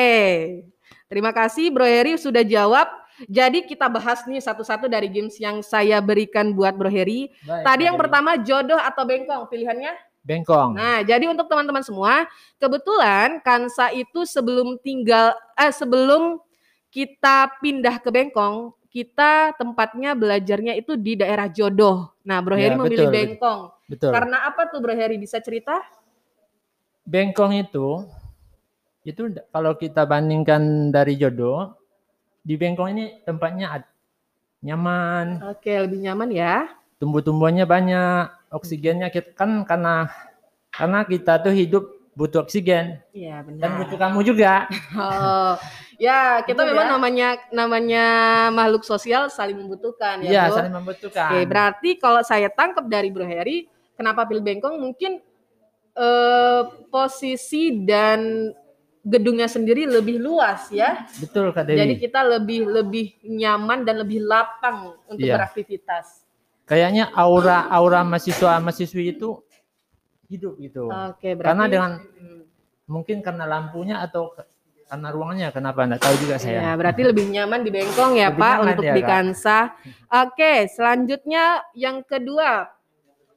Terima 1.14 1.30
kasih 1.30 1.70
Bro 1.70 1.86
Heri 1.86 2.18
sudah 2.18 2.42
jawab. 2.42 2.90
Jadi 3.30 3.70
kita 3.70 3.86
bahas 3.86 4.26
nih 4.26 4.42
satu-satu 4.42 4.90
dari 4.90 5.06
games 5.06 5.38
yang 5.38 5.62
saya 5.62 6.02
berikan 6.02 6.50
buat 6.58 6.74
Bro 6.74 6.90
Heri. 6.90 7.30
Baik, 7.46 7.62
Tadi 7.62 7.84
yang 7.86 7.98
pertama 8.02 8.34
jodoh 8.42 8.82
atau 8.82 9.06
bengkong 9.06 9.46
pilihannya. 9.46 9.94
Bengkong. 10.26 10.74
Nah, 10.74 11.06
jadi 11.06 11.30
untuk 11.30 11.46
teman-teman 11.46 11.86
semua, 11.86 12.26
kebetulan 12.58 13.38
Kansa 13.46 13.94
itu 13.94 14.26
sebelum 14.26 14.82
tinggal 14.82 15.38
eh 15.54 15.70
sebelum 15.70 16.42
kita 16.90 17.62
pindah 17.62 18.02
ke 18.02 18.10
Bengkong, 18.10 18.74
kita 18.90 19.54
tempatnya 19.54 20.18
belajarnya 20.18 20.74
itu 20.82 20.98
di 20.98 21.14
daerah 21.14 21.46
Jodoh. 21.46 22.10
Nah, 22.26 22.42
Bro 22.42 22.58
Ya, 22.58 22.74
Heri 22.74 22.76
memilih 22.82 23.14
betul. 23.14 23.14
Bengkong. 23.14 23.62
Betul. 23.86 24.12
Karena 24.18 24.50
apa 24.50 24.66
tuh 24.66 24.82
Bro 24.82 24.98
Heri 24.98 25.22
bisa 25.22 25.38
cerita? 25.38 25.78
Bengkong 27.06 27.54
itu 27.62 28.02
itu 29.04 29.22
kalau 29.52 29.76
kita 29.76 30.08
bandingkan 30.08 30.90
dari 30.90 31.20
jodoh 31.20 31.76
di 32.40 32.56
Bengkong 32.56 32.90
ini 32.96 33.06
tempatnya 33.24 33.84
nyaman, 34.64 35.44
Oke, 35.52 35.76
lebih 35.76 36.00
nyaman 36.00 36.32
ya. 36.32 36.72
tumbuh-tumbuhannya 37.04 37.68
banyak, 37.68 38.32
oksigennya 38.48 39.12
kita, 39.12 39.36
kan 39.36 39.68
karena 39.68 40.08
karena 40.72 41.04
kita 41.04 41.36
tuh 41.44 41.52
hidup 41.52 41.84
butuh 42.16 42.48
oksigen 42.48 43.04
Iya, 43.12 43.44
benar. 43.44 43.60
dan 43.60 43.72
butuh 43.84 43.98
kamu 44.00 44.20
juga. 44.24 44.72
Oh, 44.96 45.54
ya 46.00 46.40
kita 46.46 46.64
Betul 46.64 46.72
memang 46.72 46.88
ya? 46.88 46.92
namanya 46.96 47.28
namanya 47.52 48.06
makhluk 48.56 48.88
sosial 48.88 49.28
saling 49.28 49.60
membutuhkan 49.60 50.24
ya, 50.24 50.32
Iya, 50.32 50.44
Bro. 50.48 50.56
saling 50.56 50.74
membutuhkan. 50.80 51.28
Oke, 51.28 51.40
berarti 51.44 51.90
kalau 52.00 52.22
saya 52.24 52.48
tangkap 52.48 52.88
dari 52.88 53.12
Bro 53.12 53.28
Heri, 53.28 53.68
kenapa 54.00 54.24
pilih 54.24 54.46
Bengkong? 54.46 54.80
Mungkin 54.80 55.20
eh, 55.94 56.62
posisi 56.88 57.84
dan 57.84 58.48
gedungnya 59.04 59.52
sendiri 59.52 59.84
lebih 59.84 60.16
luas 60.18 60.72
ya. 60.72 61.04
Betul 61.20 61.52
Kak 61.52 61.68
Dewi. 61.68 61.78
Jadi 61.78 61.94
kita 62.00 62.24
lebih 62.24 62.64
lebih 62.72 63.20
nyaman 63.28 63.84
dan 63.84 64.00
lebih 64.00 64.24
lapang 64.24 64.96
untuk 65.12 65.28
Iya. 65.28 65.36
beraktivitas. 65.44 66.24
Kayaknya 66.64 67.12
aura 67.12 67.68
aura 67.68 68.08
mahasiswa 68.08 68.64
mahasiswi 68.64 69.20
itu 69.20 69.44
hidup 70.32 70.56
gitu. 70.58 70.88
Oke, 70.88 71.36
berarti 71.36 71.52
Karena 71.52 71.66
dengan 71.68 71.92
Hmm. 72.00 72.42
mungkin 72.88 73.20
karena 73.20 73.44
lampunya 73.44 74.00
atau 74.00 74.32
karena 74.88 75.10
ruangannya 75.12 75.50
kenapa 75.52 75.84
enggak 75.84 76.02
tahu 76.08 76.16
juga 76.24 76.36
saya. 76.40 76.64
Ya, 76.64 76.72
berarti 76.80 77.02
lebih 77.04 77.28
nyaman 77.28 77.66
di 77.66 77.70
Bengkong 77.76 78.14
ya 78.16 78.32
Lebih 78.32 78.40
Pak 78.40 78.56
untuk 78.64 78.86
ya, 78.88 78.94
di 78.96 79.02
Kak. 79.04 79.10
Kansa. 79.12 79.60
Oke, 80.24 80.54
selanjutnya 80.72 81.44
yang 81.76 82.00
kedua 82.08 82.72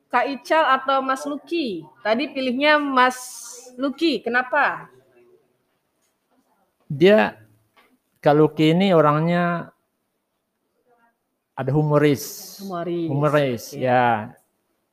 Kak 0.06 0.26
Ical 0.30 0.62
atau 0.78 1.02
Mas 1.02 1.26
Luki? 1.26 1.82
Tadi 2.06 2.30
pilihnya 2.30 2.78
Mas 2.78 3.18
Luki, 3.74 4.22
kenapa? 4.22 4.86
Dia 6.86 7.34
kalau 8.22 8.50
ini 8.58 8.94
orangnya 8.94 9.70
ada 11.56 11.70
humoris. 11.72 12.56
Humoris. 12.60 13.08
Humoris, 13.08 13.62
Oke. 13.72 13.80
ya. 13.82 14.30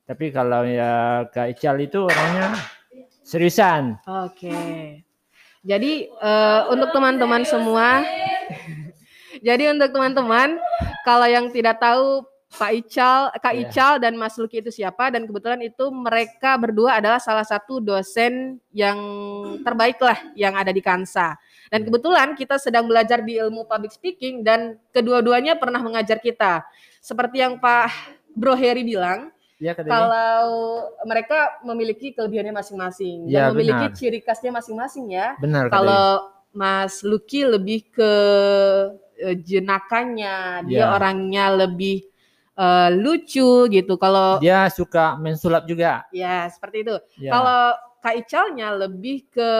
Tapi 0.04 0.32
kalau 0.32 0.64
ya 0.64 1.24
Kak 1.32 1.56
Ical 1.56 1.76
itu 1.80 2.04
orangnya 2.04 2.56
seriusan. 3.24 4.00
Oke. 4.04 4.52
Jadi 5.64 5.92
eh, 6.08 6.60
untuk 6.68 6.92
teman-teman 6.92 7.44
semua, 7.48 8.04
jadi 9.46 9.72
untuk 9.72 9.96
teman-teman 9.96 10.60
kalau 11.08 11.24
yang 11.24 11.48
tidak 11.48 11.80
tahu 11.80 12.24
Pak 12.54 12.70
Ical, 12.70 13.20
Kak 13.42 13.54
Iya. 13.56 13.66
Ical 13.66 13.92
dan 13.98 14.14
Mas 14.14 14.38
Luki 14.38 14.62
itu 14.62 14.70
siapa 14.70 15.10
dan 15.10 15.26
kebetulan 15.26 15.58
itu 15.64 15.90
mereka 15.90 16.54
berdua 16.54 17.02
adalah 17.02 17.18
salah 17.18 17.42
satu 17.42 17.82
dosen 17.82 18.62
yang 18.70 18.98
terbaik 19.66 19.98
lah 19.98 20.18
yang 20.38 20.54
ada 20.54 20.70
di 20.70 20.78
Kansa. 20.78 21.34
Dan 21.68 21.80
Iya. 21.80 21.86
kebetulan 21.88 22.28
kita 22.34 22.56
sedang 22.56 22.84
belajar 22.84 23.20
di 23.20 23.36
ilmu 23.36 23.64
public 23.64 23.90
speaking 23.90 24.40
dan 24.40 24.76
kedua-duanya 24.90 25.54
pernah 25.54 25.80
mengajar 25.80 26.18
kita. 26.18 26.64
Seperti 26.98 27.40
yang 27.40 27.56
Pak 27.56 27.88
Bro 28.32 28.54
Heri 28.54 28.82
bilang, 28.82 29.30
Ya 29.62 29.70
kalau 29.72 30.42
mereka 31.04 31.56
memiliki 31.62 32.10
kelebihannya 32.10 32.52
masing-masing 32.52 33.30
Ya, 33.30 33.48
dan 33.48 33.54
memiliki 33.54 33.86
benar. 33.86 33.96
ciri 33.96 34.18
khasnya 34.20 34.50
masing-masing 34.50 35.14
ya. 35.14 35.38
Benar. 35.38 35.70
Kalau 35.70 36.26
Mas 36.50 37.00
Lucky 37.00 37.46
lebih 37.46 37.86
ke 37.88 38.12
eh, 39.14 39.38
jenakannya, 39.38 40.66
dia 40.66 40.84
Ya. 40.84 40.86
orangnya 40.92 41.54
lebih 41.54 42.02
eh, 42.54 42.90
lucu 42.92 43.66
gitu. 43.66 43.94
Kalau 43.96 44.38
dia 44.38 44.66
suka 44.70 45.14
mensulap 45.16 45.66
juga. 45.66 46.02
ya 46.10 46.46
seperti 46.50 46.82
itu. 46.82 46.94
Ya. 47.18 47.30
Kalau 47.32 47.60
Kak 47.98 48.14
Icalnya 48.20 48.68
lebih 48.76 49.26
ke 49.26 49.50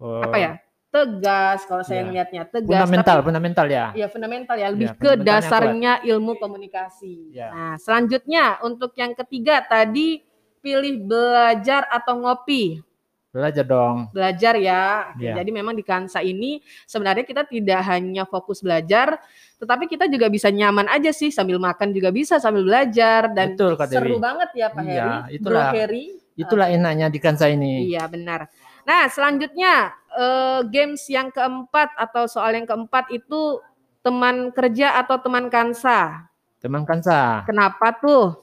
Oh, 0.00 0.24
apa 0.24 0.36
ya? 0.38 0.52
Tegas 0.90 1.62
kalau 1.64 1.86
saya 1.86 2.02
Ya. 2.02 2.04
ngelihatnya 2.04 2.42
tegas. 2.44 2.66
Fundamental, 2.82 3.16
Tapi 3.16 3.24
fundamental 3.24 3.66
ya. 3.66 3.86
Ya 3.94 4.06
fundamental 4.10 4.56
ya, 4.58 4.68
lebih 4.68 4.90
Ya, 4.90 4.94
ke 4.96 5.10
dasarnya 5.16 5.92
ilmu 6.02 6.34
komunikasi. 6.34 7.30
Ya. 7.30 7.48
Nah, 7.48 7.74
selanjutnya 7.78 8.58
untuk 8.60 8.90
yang 8.94 9.14
ketiga 9.14 9.62
tadi 9.62 10.18
pilih 10.58 10.98
belajar 11.00 11.86
atau 11.86 12.18
ngopi. 12.18 12.82
Belajar 13.30 13.62
dong. 13.62 14.10
belajar 14.10 14.58
ya. 14.58 15.14
Iya. 15.14 15.38
Jadi 15.38 15.50
memang 15.54 15.70
di 15.72 15.86
Kansa 15.86 16.18
ini 16.18 16.58
sebenarnya 16.82 17.22
kita 17.22 17.46
tidak 17.46 17.78
hanya 17.86 18.26
fokus 18.26 18.58
belajar, 18.58 19.22
tetapi 19.56 19.86
kita 19.86 20.10
juga 20.10 20.26
bisa 20.26 20.50
nyaman 20.50 20.90
aja 20.90 21.14
sih 21.14 21.30
sambil 21.30 21.62
makan 21.62 21.94
juga 21.94 22.10
bisa 22.10 22.42
sambil 22.42 22.66
belajar 22.66 23.30
dan 23.30 23.54
Betul 23.54 23.78
seru 23.86 24.18
banget 24.18 24.50
ya 24.50 24.66
Pak 24.68 24.82
Iya, 24.82 24.90
Heri. 24.90 25.38
itulah. 25.38 25.70
Bro 25.70 25.78
Heri. 25.78 26.04
Itulah 26.34 26.66
enaknya 26.68 27.06
di 27.06 27.18
Kansa 27.20 27.46
ini. 27.46 27.86
Iya 27.86 28.08
benar. 28.08 28.50
Nah 28.84 29.06
selanjutnya 29.06 29.92
eh, 30.12 30.60
games 30.68 31.04
yang 31.06 31.28
keempat 31.30 31.94
atau 31.96 32.24
soal 32.26 32.54
yang 32.56 32.66
keempat 32.66 33.08
itu 33.10 33.60
teman 34.00 34.48
kerja 34.50 34.96
atau 34.96 35.20
teman 35.20 35.52
Kansa. 35.52 36.28
Teman 36.60 36.84
Kansa. 36.84 37.44
Kenapa 37.44 37.92
tuh? 37.96 38.36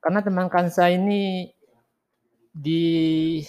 Karena 0.00 0.20
teman 0.20 0.48
Kansa 0.48 0.88
ini 0.88 1.48
di 2.50 3.40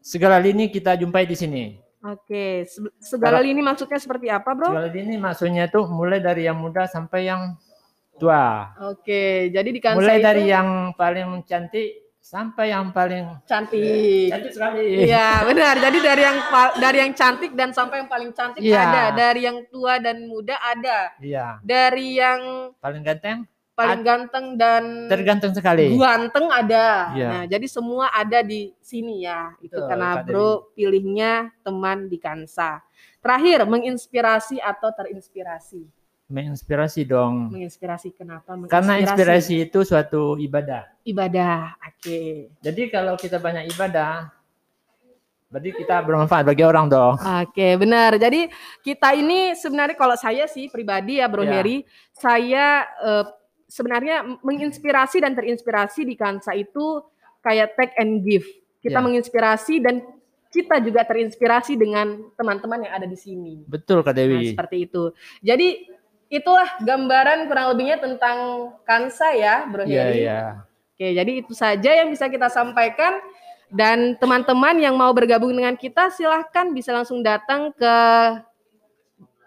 segala 0.00 0.40
lini 0.40 0.70
kita 0.70 0.96
jumpai 0.96 1.26
di 1.26 1.36
sini. 1.38 1.64
Oke, 2.02 2.66
se- 2.66 2.82
segala 2.98 3.38
Kalau- 3.38 3.46
lini 3.46 3.62
maksudnya 3.62 3.98
seperti 4.02 4.26
apa, 4.26 4.58
Bro? 4.58 4.74
Segala 4.74 4.90
lini 4.90 5.14
maksudnya 5.14 5.70
tuh 5.70 5.86
mulai 5.86 6.18
dari 6.18 6.50
yang 6.50 6.58
muda 6.58 6.90
sampai 6.90 7.30
yang 7.30 7.54
tua. 8.18 8.74
Oke, 8.90 9.54
jadi 9.54 9.68
di 9.70 9.78
Kansa 9.78 10.02
Mulai 10.02 10.18
itu 10.18 10.26
dari 10.26 10.44
yang 10.50 10.90
paling 10.98 11.46
cantik 11.46 12.01
sampai 12.22 12.70
yang 12.70 12.94
paling 12.94 13.26
cantik. 13.50 14.30
cantik 14.30 14.52
sekali. 14.54 15.10
Iya, 15.10 15.42
benar. 15.42 15.74
Jadi 15.82 15.98
dari 15.98 16.22
yang 16.22 16.38
dari 16.78 16.98
yang 17.02 17.12
cantik 17.18 17.50
dan 17.58 17.74
sampai 17.74 18.06
yang 18.06 18.08
paling 18.08 18.30
cantik 18.30 18.62
Iya. 18.62 18.78
ada, 18.78 19.04
dari 19.10 19.42
yang 19.42 19.58
tua 19.66 19.98
dan 19.98 20.30
muda 20.30 20.54
ada, 20.62 21.10
Iya, 21.18 21.58
dari 21.66 22.22
yang 22.22 22.70
paling 22.78 23.02
ganteng 23.02 23.42
paling 23.72 24.04
ganteng 24.04 24.46
dan 24.60 25.08
tergantung 25.10 25.50
sekali. 25.56 25.96
ganteng 25.98 26.46
ada. 26.52 27.10
Iya. 27.16 27.28
Nah, 27.28 27.44
jadi 27.50 27.66
semua 27.66 28.06
ada 28.14 28.44
di 28.44 28.70
sini 28.78 29.26
ya. 29.26 29.50
Itu 29.58 29.80
Betul, 29.80 29.88
karena 29.90 30.08
Kak 30.22 30.24
Bro 30.28 30.50
pilihnya 30.78 31.32
teman 31.66 32.06
di 32.06 32.20
Kansa. 32.20 32.84
Terakhir, 33.18 33.64
menginspirasi 33.66 34.60
atau 34.60 34.92
terinspirasi. 34.94 35.88
Menginspirasi 36.32 37.04
dong. 37.04 37.52
Menginspirasi 37.52 38.16
kenapa? 38.16 38.56
Karena 38.64 38.96
inspirasi 38.96 39.68
itu 39.68 39.84
suatu 39.84 40.40
ibadah. 40.40 40.88
ibadah. 41.04 41.76
Oke. 41.84 42.48
Jadi 42.58 42.82
kalau 42.88 43.14
kita 43.14 43.36
banyak 43.36 43.68
ibadah, 43.68 44.32
berarti 45.46 45.70
kita 45.76 46.00
bermanfaat 46.00 46.48
bagi 46.48 46.64
orang 46.64 46.88
dong. 46.88 47.20
Oke, 47.20 47.76
benar. 47.76 48.16
Jadi 48.16 48.48
kita 48.80 49.12
ini 49.12 49.52
sebenarnya 49.52 49.92
kalau 49.92 50.16
saya 50.16 50.48
sih 50.48 50.72
pribadi 50.72 51.20
ya 51.20 51.28
Bro 51.28 51.44
Ya. 51.44 51.60
Heri, 51.60 51.84
saya 52.10 52.66
eh, 52.98 53.24
sebenarnya 53.68 54.40
menginspirasi 54.40 55.20
dan 55.20 55.36
terinspirasi 55.36 56.08
di 56.08 56.16
Kansa 56.16 56.56
itu 56.56 57.04
kayak 57.40 57.76
take 57.76 57.94
and 58.00 58.24
give. 58.24 58.48
Kita 58.80 58.98
Ya. 58.98 59.04
menginspirasi 59.04 59.84
dan 59.84 60.00
kita 60.48 60.80
juga 60.80 61.00
terinspirasi 61.02 61.76
dengan 61.76 62.28
teman-teman 62.34 62.84
yang 62.84 62.92
ada 62.94 63.04
di 63.04 63.16
sini. 63.16 63.64
Betul 63.64 64.00
Kak 64.00 64.12
Nah, 64.12 64.16
Dewi. 64.16 64.52
seperti 64.52 64.76
itu. 64.84 65.12
Jadi 65.40 65.88
itulah 66.32 66.80
gambaran 66.80 67.44
kurang 67.44 67.76
lebihnya 67.76 68.00
tentang 68.00 68.38
Kansa 68.88 69.36
ya, 69.36 69.68
Bro 69.68 69.84
Iya, 69.84 70.02
Heri. 70.08 70.20
iya. 70.24 70.40
Oke, 70.96 71.06
jadi 71.12 71.32
itu 71.44 71.52
saja 71.52 71.90
yang 71.92 72.08
bisa 72.08 72.32
kita 72.32 72.48
sampaikan. 72.48 73.20
Dan 73.68 74.16
teman-teman 74.20 74.76
yang 74.76 74.96
mau 74.96 75.12
bergabung 75.12 75.52
dengan 75.52 75.72
kita, 75.72 76.12
silahkan 76.12 76.68
bisa 76.72 76.92
langsung 76.92 77.24
datang 77.24 77.72
ke 77.72 77.94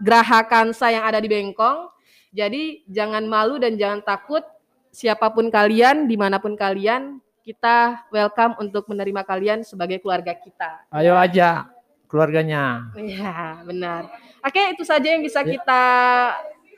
Geraha 0.02 0.42
Kansa 0.46 0.90
yang 0.90 1.06
ada 1.06 1.22
di 1.22 1.30
Bengkong. 1.30 1.90
Jadi 2.34 2.84
jangan 2.90 3.24
malu 3.26 3.62
dan 3.62 3.78
jangan 3.78 4.02
takut. 4.02 4.42
Siapa 4.90 5.30
pun 5.30 5.54
kalian, 5.54 6.10
di 6.10 6.18
mana 6.18 6.42
pun 6.42 6.58
kalian, 6.58 7.22
kita 7.46 8.08
welcome 8.10 8.58
untuk 8.58 8.90
menerima 8.90 9.22
kalian 9.22 9.60
sebagai 9.62 10.02
keluarga 10.02 10.34
kita. 10.34 10.90
Ayo 10.90 11.14
aja 11.14 11.70
keluarganya. 12.10 12.90
Iya, 12.98 13.62
benar. 13.62 14.10
Oke, 14.42 14.74
itu 14.74 14.82
saja 14.82 15.06
yang 15.06 15.22
bisa 15.22 15.46
Ya. 15.46 15.54
kita 15.54 15.84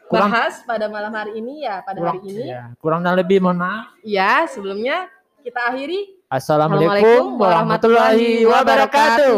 Kurang- 0.07 0.31
bahas 0.31 0.63
pada 0.63 0.87
malam 0.87 1.11
hari 1.11 1.39
ini 1.39 1.67
ya, 1.67 1.83
pada 1.83 1.99
Kurang, 1.99 2.15
hari 2.23 2.31
ini. 2.31 2.43
ya, 2.47 2.63
kurang 2.79 3.01
dan 3.03 3.13
lebih 3.19 3.43
mohon 3.43 3.59
maaf. 3.59 3.91
Ya, 4.07 4.47
sebelumnya 4.47 5.11
kita 5.43 5.67
akhiri 5.67 6.15
Assalamualaikum 6.27 7.39
warahmatullahi 7.39 8.43
wabarakatuh. 8.43 9.35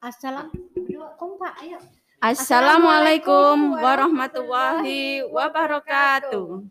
Assalamualaikum 0.00 1.30
Pak, 1.36 1.54
ayo. 1.64 1.78
Assalamualaikum 2.20 3.80
warahmatullahi 3.80 5.24
wabarakatuh. 5.28 6.64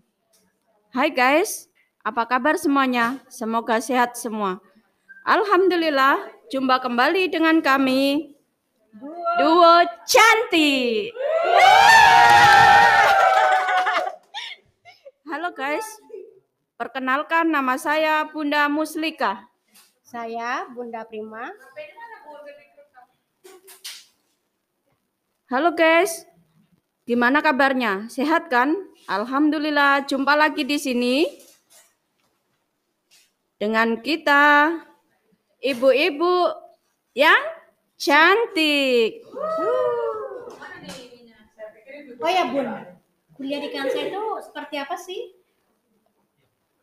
Hai 0.93 1.09
guys, 1.09 1.69
apa 2.05 2.25
kabar 2.25 2.57
semuanya? 2.57 3.21
Semoga 3.29 3.77
sehat 3.81 4.17
semua. 4.17 4.61
Alhamdulillah, 5.25 6.17
jumpa 6.53 6.81
kembali 6.81 7.29
dengan 7.29 7.61
kami 7.61 8.33
Duo 9.37 9.85
Cantik. 10.09 11.13
Halo 15.29 15.53
guys, 15.53 15.85
perkenalkan 16.77 17.49
nama 17.53 17.77
saya 17.77 18.25
Bunda 18.27 18.65
Muslika. 18.69 19.47
Saya 20.01 20.65
Bunda 20.73 21.05
Prima. 21.05 21.53
Halo 25.49 25.73
guys, 25.73 26.29
gimana 27.09 27.41
kabarnya? 27.41 28.05
Sehat 28.09 28.53
kan? 28.53 28.73
Alhamdulillah, 29.09 30.05
jumpa 30.05 30.37
lagi 30.37 30.61
di 30.61 30.77
sini 30.77 31.25
dengan 33.57 33.97
kita, 33.99 34.77
ibu-ibu 35.59 36.53
yang 37.17 37.41
cantik. 37.97 39.25
Oh 42.19 42.27
ya 42.27 42.51
Bun, 42.51 42.67
kuliah 43.39 43.63
di 43.63 43.71
Kansa 43.71 43.95
itu 43.95 44.21
seperti 44.43 44.75
apa 44.75 44.95
sih? 44.99 45.31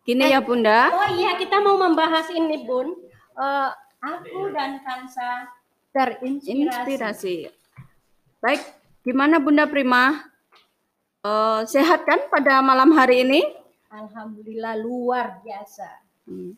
Gini 0.06 0.32
ya 0.32 0.40
Bunda, 0.40 0.88
Oh 0.94 1.08
iya, 1.18 1.36
kita 1.36 1.60
mau 1.60 1.76
membahas 1.76 2.30
ini 2.32 2.64
Bun. 2.64 2.94
Eh, 3.36 3.70
aku 4.00 4.48
dan 4.56 4.80
Kansa 4.80 5.50
terinspirasi. 5.92 6.56
inspirasi. 6.64 7.36
Baik, 8.40 8.64
gimana 9.04 9.36
Bunda 9.36 9.68
Prima? 9.68 10.24
Eh, 11.20 11.60
sehat 11.68 12.08
kan 12.08 12.32
pada 12.32 12.64
malam 12.64 12.96
hari 12.96 13.26
ini? 13.26 13.44
Alhamdulillah 13.92 14.80
luar 14.80 15.44
biasa. 15.44 15.88
Hmm. 16.24 16.56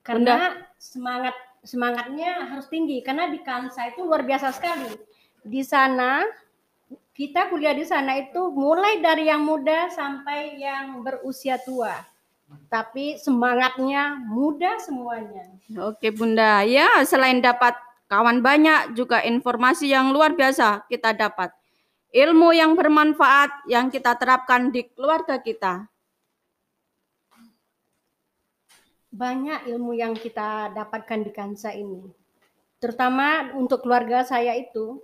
Karena 0.00 0.64
semangat 0.80 1.36
semangatnya 1.62 2.50
harus 2.50 2.66
tinggi 2.66 3.04
karena 3.06 3.30
di 3.30 3.38
Kansa 3.44 3.86
itu 3.92 4.02
luar 4.02 4.24
biasa 4.24 4.48
sekali. 4.50 4.96
Di 5.42 5.62
sana 5.62 6.26
kita 7.12 7.52
kuliah 7.52 7.76
di 7.76 7.84
sana 7.84 8.16
itu 8.16 8.48
mulai 8.52 9.04
dari 9.04 9.28
yang 9.28 9.44
muda 9.44 9.92
sampai 9.92 10.56
yang 10.56 11.04
berusia 11.04 11.60
tua. 11.60 11.92
Tapi 12.68 13.16
semangatnya 13.20 14.16
muda 14.16 14.76
semuanya. 14.80 15.48
Oke 15.88 16.12
Bunda, 16.12 16.64
ya 16.64 17.00
selain 17.04 17.40
dapat 17.40 17.76
kawan 18.08 18.44
banyak 18.44 18.92
juga 18.92 19.24
informasi 19.24 19.88
yang 19.88 20.12
luar 20.12 20.36
biasa 20.36 20.84
kita 20.88 21.16
dapat. 21.16 21.52
Ilmu 22.12 22.52
yang 22.52 22.76
bermanfaat 22.76 23.72
yang 23.72 23.88
kita 23.88 24.12
terapkan 24.20 24.68
di 24.68 24.84
keluarga 24.92 25.40
kita. 25.40 25.88
Banyak 29.12 29.68
ilmu 29.68 29.96
yang 29.96 30.12
kita 30.12 30.72
dapatkan 30.76 31.20
di 31.24 31.32
Kansa 31.32 31.72
ini. 31.72 32.08
Terutama 32.80 33.52
untuk 33.56 33.84
keluarga 33.84 34.24
saya 34.24 34.56
itu 34.56 35.00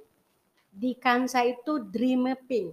di 0.78 0.94
Kansa 0.94 1.42
itu 1.42 1.82
dream 1.90 2.30
mapping. 2.30 2.70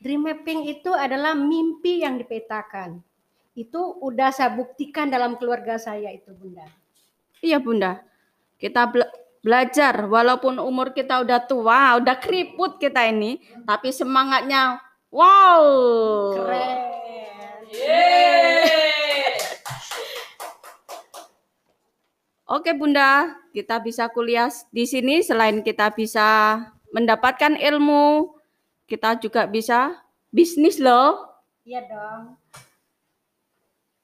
Dream 0.00 0.24
mapping 0.24 0.72
itu 0.72 0.88
adalah 0.96 1.36
mimpi 1.36 2.00
yang 2.00 2.16
dipetakan. 2.16 3.04
Itu 3.52 4.00
udah 4.00 4.32
saya 4.32 4.56
buktikan 4.56 5.12
dalam 5.12 5.36
keluarga 5.36 5.76
saya 5.76 6.08
itu, 6.08 6.32
Bunda. 6.32 6.64
Iya 7.44 7.60
Bunda, 7.60 8.00
kita 8.56 8.88
bela- 8.88 9.12
belajar 9.44 10.08
walaupun 10.08 10.56
umur 10.56 10.96
kita 10.96 11.20
udah 11.20 11.44
tua, 11.44 12.00
udah 12.00 12.16
keriput 12.16 12.80
kita 12.80 13.04
ini, 13.12 13.36
tapi 13.68 13.92
semangatnya 13.92 14.80
wow. 15.12 15.60
Keren. 16.40 16.78
Oke 22.52 22.76
Bunda, 22.76 23.32
kita 23.52 23.80
bisa 23.80 24.08
kuliah 24.12 24.48
di 24.68 24.84
sini 24.84 25.24
selain 25.24 25.64
kita 25.64 25.88
bisa 25.92 26.60
mendapatkan 26.92 27.56
ilmu, 27.56 28.36
kita 28.86 29.16
juga 29.18 29.48
bisa 29.48 29.96
bisnis 30.28 30.76
loh. 30.76 31.16
Iya 31.64 31.80
dong. 31.88 32.36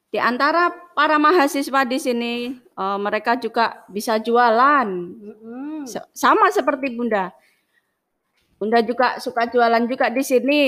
Di 0.09 0.17
antara 0.17 0.73
para 0.97 1.21
mahasiswa 1.21 1.85
di 1.85 1.99
sini, 2.01 2.35
eh, 2.57 2.99
mereka 2.99 3.37
juga 3.37 3.85
bisa 3.87 4.17
jualan. 4.17 4.89
Mm-mm. 4.89 5.85
Se- 5.85 6.09
Sama 6.17 6.49
seperti 6.49 6.97
Bunda. 6.97 7.29
Bunda 8.59 8.83
juga 8.83 9.21
suka 9.23 9.47
jualan 9.47 9.85
juga 9.87 10.09
di 10.11 10.25
sini. 10.25 10.65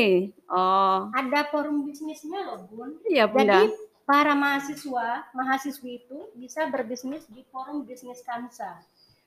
Oh, 0.46 1.10
Ada 1.10 1.48
forum 1.50 1.82
bisnisnya 1.82 2.46
loh, 2.46 2.68
Bun. 2.70 3.02
iya 3.08 3.26
Bunda. 3.26 3.66
Jadi 3.66 3.74
para 4.06 4.36
mahasiswa, 4.36 5.26
mahasiswi 5.34 6.04
itu 6.04 6.18
bisa 6.38 6.70
berbisnis 6.70 7.26
di 7.26 7.42
forum 7.50 7.82
bisnis 7.82 8.22
Kansa. 8.22 8.78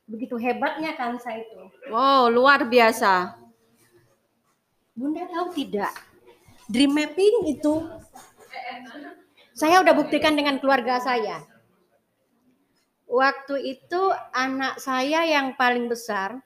Begitu 0.04 0.36
hebatnya 0.36 0.96
Kansa 1.00 1.32
itu. 1.40 1.60
Wow, 1.88 2.28
luar 2.28 2.68
biasa. 2.68 3.40
Bunda 4.94 5.26
tahu 5.26 5.50
tidak? 5.58 5.94
Dream 6.70 6.94
mapping 6.96 7.50
itu 7.50 7.74
saya 9.54 9.82
udah 9.82 9.94
buktikan 9.94 10.34
dengan 10.34 10.58
keluarga 10.58 10.98
saya. 11.02 11.46
Waktu 13.10 13.78
itu 13.78 14.02
anak 14.34 14.82
saya 14.82 15.22
yang 15.30 15.54
paling 15.54 15.86
besar, 15.86 16.42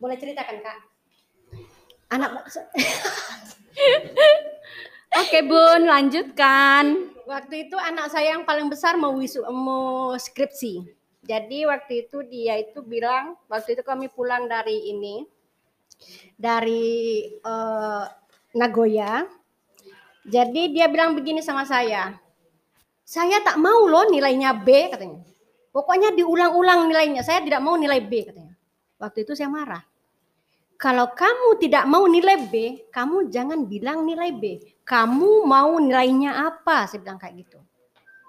boleh 0.00 0.16
ceritakan 0.16 0.64
kak? 0.64 0.78
Anak 2.08 2.40
Oke 5.20 5.44
Bun, 5.44 5.84
lanjutkan. 5.84 7.12
waktu 7.28 7.68
itu 7.68 7.76
anak 7.76 8.08
saya 8.08 8.32
yang 8.32 8.48
paling 8.48 8.72
besar 8.72 8.96
mau 8.96 9.12
wisu 9.12 9.44
mau 9.52 10.16
skripsi. 10.16 10.97
Jadi 11.28 11.68
waktu 11.68 12.08
itu 12.08 12.24
dia 12.24 12.56
itu 12.56 12.80
bilang 12.80 13.36
waktu 13.52 13.76
itu 13.76 13.84
kami 13.84 14.08
pulang 14.08 14.48
dari 14.48 14.88
ini 14.88 15.28
dari 16.40 17.28
eh, 17.28 18.04
Nagoya. 18.56 19.28
Jadi 20.24 20.72
dia 20.72 20.88
bilang 20.88 21.12
begini 21.12 21.44
sama 21.44 21.68
saya. 21.68 22.16
Saya 23.04 23.40
tak 23.44 23.60
mau 23.60 23.84
loh 23.88 24.08
nilainya 24.08 24.56
B 24.56 24.88
katanya. 24.88 25.20
Pokoknya 25.72 26.16
diulang-ulang 26.16 26.88
nilainya. 26.88 27.20
Saya 27.20 27.44
tidak 27.44 27.60
mau 27.60 27.76
nilai 27.76 28.00
B 28.04 28.24
katanya. 28.24 28.56
Waktu 29.00 29.24
itu 29.24 29.32
saya 29.36 29.52
marah. 29.52 29.84
Kalau 30.78 31.10
kamu 31.10 31.58
tidak 31.58 31.90
mau 31.90 32.06
nilai 32.06 32.38
B, 32.46 32.86
kamu 32.94 33.34
jangan 33.34 33.66
bilang 33.66 34.06
nilai 34.06 34.30
B. 34.30 34.62
Kamu 34.86 35.42
mau 35.42 35.74
nilainya 35.82 36.38
apa? 36.46 36.86
Saya 36.86 37.02
bilang 37.02 37.18
kayak 37.18 37.34
gitu. 37.42 37.58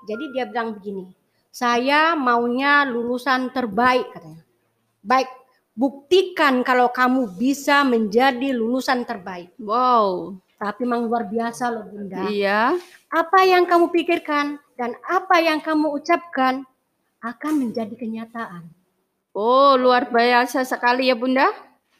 Jadi 0.09 0.23
dia 0.33 0.49
bilang 0.49 0.73
begini, 0.73 1.13
saya 1.49 2.13
maunya 2.13 2.85
lulusan 2.85 3.49
terbaik 3.51 4.09
katanya. 4.13 4.43
Baik, 5.01 5.29
buktikan 5.73 6.62
kalau 6.62 6.91
kamu 6.93 7.35
bisa 7.35 7.81
menjadi 7.88 8.53
lulusan 8.53 9.03
terbaik. 9.07 9.55
Wow, 9.57 10.38
Tapi 10.59 10.83
memang 10.83 11.07
luar 11.07 11.23
biasa 11.31 11.71
loh 11.71 11.88
Bunda. 11.88 12.27
iya. 12.27 12.75
Apa 13.07 13.47
yang 13.47 13.63
kamu 13.63 13.89
pikirkan 13.95 14.59
dan 14.75 14.91
apa 15.07 15.39
yang 15.39 15.63
kamu 15.63 15.95
ucapkan 15.95 16.67
akan 17.23 17.53
menjadi 17.55 17.95
kenyataan. 17.95 18.67
Oh, 19.31 19.79
luar 19.79 20.12
biasa 20.12 20.67
sekali 20.67 21.07
ya 21.07 21.15
Bunda. 21.15 21.47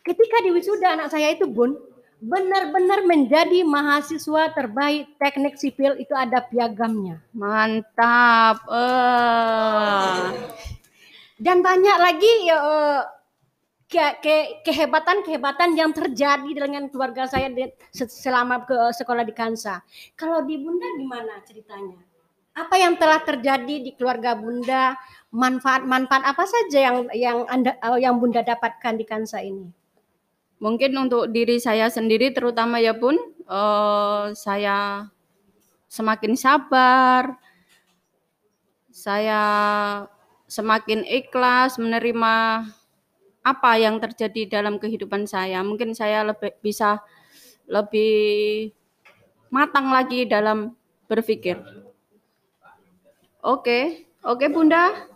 Ketika 0.04 0.44
di 0.44 0.52
wisuda 0.52 0.96
anak 1.00 1.08
saya 1.12 1.32
itu 1.32 1.48
Bun, 1.48 1.76
benar-benar 2.20 3.08
menjadi 3.08 3.64
mahasiswa 3.64 4.52
terbaik 4.52 5.16
teknik 5.16 5.56
sipil 5.56 5.96
itu 5.96 6.12
ada 6.12 6.44
piagamnya. 6.44 7.24
Mantap. 7.32 8.60
Eh. 8.68 10.28
Dan 11.40 11.64
banyak 11.64 11.98
lagi 12.04 12.32
ya, 12.44 12.58
eh, 12.60 13.02
ke- 13.88 14.16
ke- 14.20 14.50
kehebatan-kehebatan 14.68 15.80
yang 15.80 15.96
terjadi 15.96 16.52
dengan 16.52 16.92
keluarga 16.92 17.26
saya 17.26 17.48
di- 17.48 17.72
se- 17.96 18.12
selama 18.12 18.68
ke 18.68 18.76
sekolah 18.92 19.24
di 19.24 19.32
Kansa. 19.32 19.80
Kalau 20.20 20.44
di 20.44 20.60
Bunda 20.60 20.86
gimana 21.00 21.40
ceritanya? 21.48 22.04
Apa 22.54 22.76
yang 22.76 23.00
telah 23.00 23.24
terjadi 23.24 23.76
di 23.80 23.96
keluarga 23.96 24.36
Bunda? 24.36 25.00
Manfaat-manfaat 25.32 26.26
apa 26.26 26.44
saja 26.44 26.92
yang 26.92 26.98
yang 27.16 27.38
Anda 27.48 27.80
eh, 27.80 28.04
yang 28.04 28.20
Bunda 28.20 28.44
dapatkan 28.44 29.00
di 29.00 29.06
Kansa 29.08 29.40
ini? 29.40 29.79
Mungkin 30.60 30.92
untuk 31.00 31.32
diri 31.32 31.56
saya 31.56 31.88
sendiri 31.88 32.36
terutama 32.36 32.84
ya 32.84 32.92
Bun, 32.92 33.16
eh, 33.48 34.26
saya 34.36 35.08
semakin 35.88 36.36
sabar, 36.36 37.40
saya 38.92 39.42
semakin 40.52 41.08
ikhlas 41.08 41.80
menerima 41.80 42.68
apa 43.40 43.72
yang 43.80 44.04
terjadi 44.04 44.60
dalam 44.60 44.76
kehidupan 44.78 45.24
saya. 45.24 45.64
Mungkin 45.64 45.96
saya 45.96 46.28
lebih 46.28 46.52
bisa 46.60 47.00
lebih 47.72 48.70
matang 49.48 49.96
lagi 49.96 50.28
dalam 50.28 50.76
berpikir. 51.08 51.56
Oke, 53.40 54.04
oke 54.28 54.46
Bunda. 54.52 55.08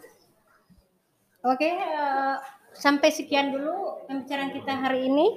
Oke, 1.44 1.68
eh, 1.68 2.36
sampai 2.84 3.16
sekian 3.16 3.56
dulu 3.56 4.04
pembicaraan 4.12 4.52
kita 4.52 4.76
hari 4.76 5.08
ini. 5.08 5.28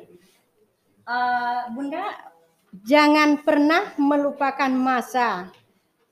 Eh, 1.07 1.63
Bunda, 1.71 2.35
jangan 2.83 3.47
pernah 3.47 3.95
melupakan 3.95 4.75
masa 4.75 5.55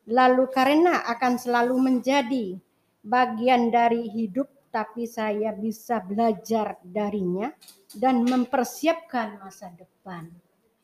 lalu 0.06 0.46
karena 0.54 1.02
akan 1.10 1.34
selalu 1.34 1.74
menjadi 1.82 2.54
bagian 3.02 3.74
dari 3.74 4.06
hidup, 4.14 4.46
tapi 4.70 5.10
saya 5.10 5.50
bisa 5.50 5.98
belajar 5.98 6.78
darinya 6.86 7.50
dan 7.98 8.22
mempersiapkan 8.22 9.42
masa 9.42 9.74
depan. 9.74 10.30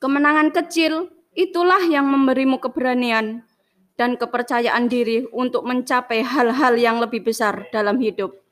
Kemenangan 0.02 0.50
kecil 0.50 1.14
itulah 1.38 1.78
yang 1.86 2.10
memberimu 2.10 2.58
keberanian 2.58 3.46
dan 3.94 4.16
kepercayaan 4.18 4.88
diri 4.90 5.28
untuk 5.30 5.62
mencapai 5.62 6.24
hal-hal 6.24 6.74
yang 6.74 6.98
lebih 6.98 7.22
besar 7.22 7.68
dalam 7.70 8.00
hidup. 8.00 8.49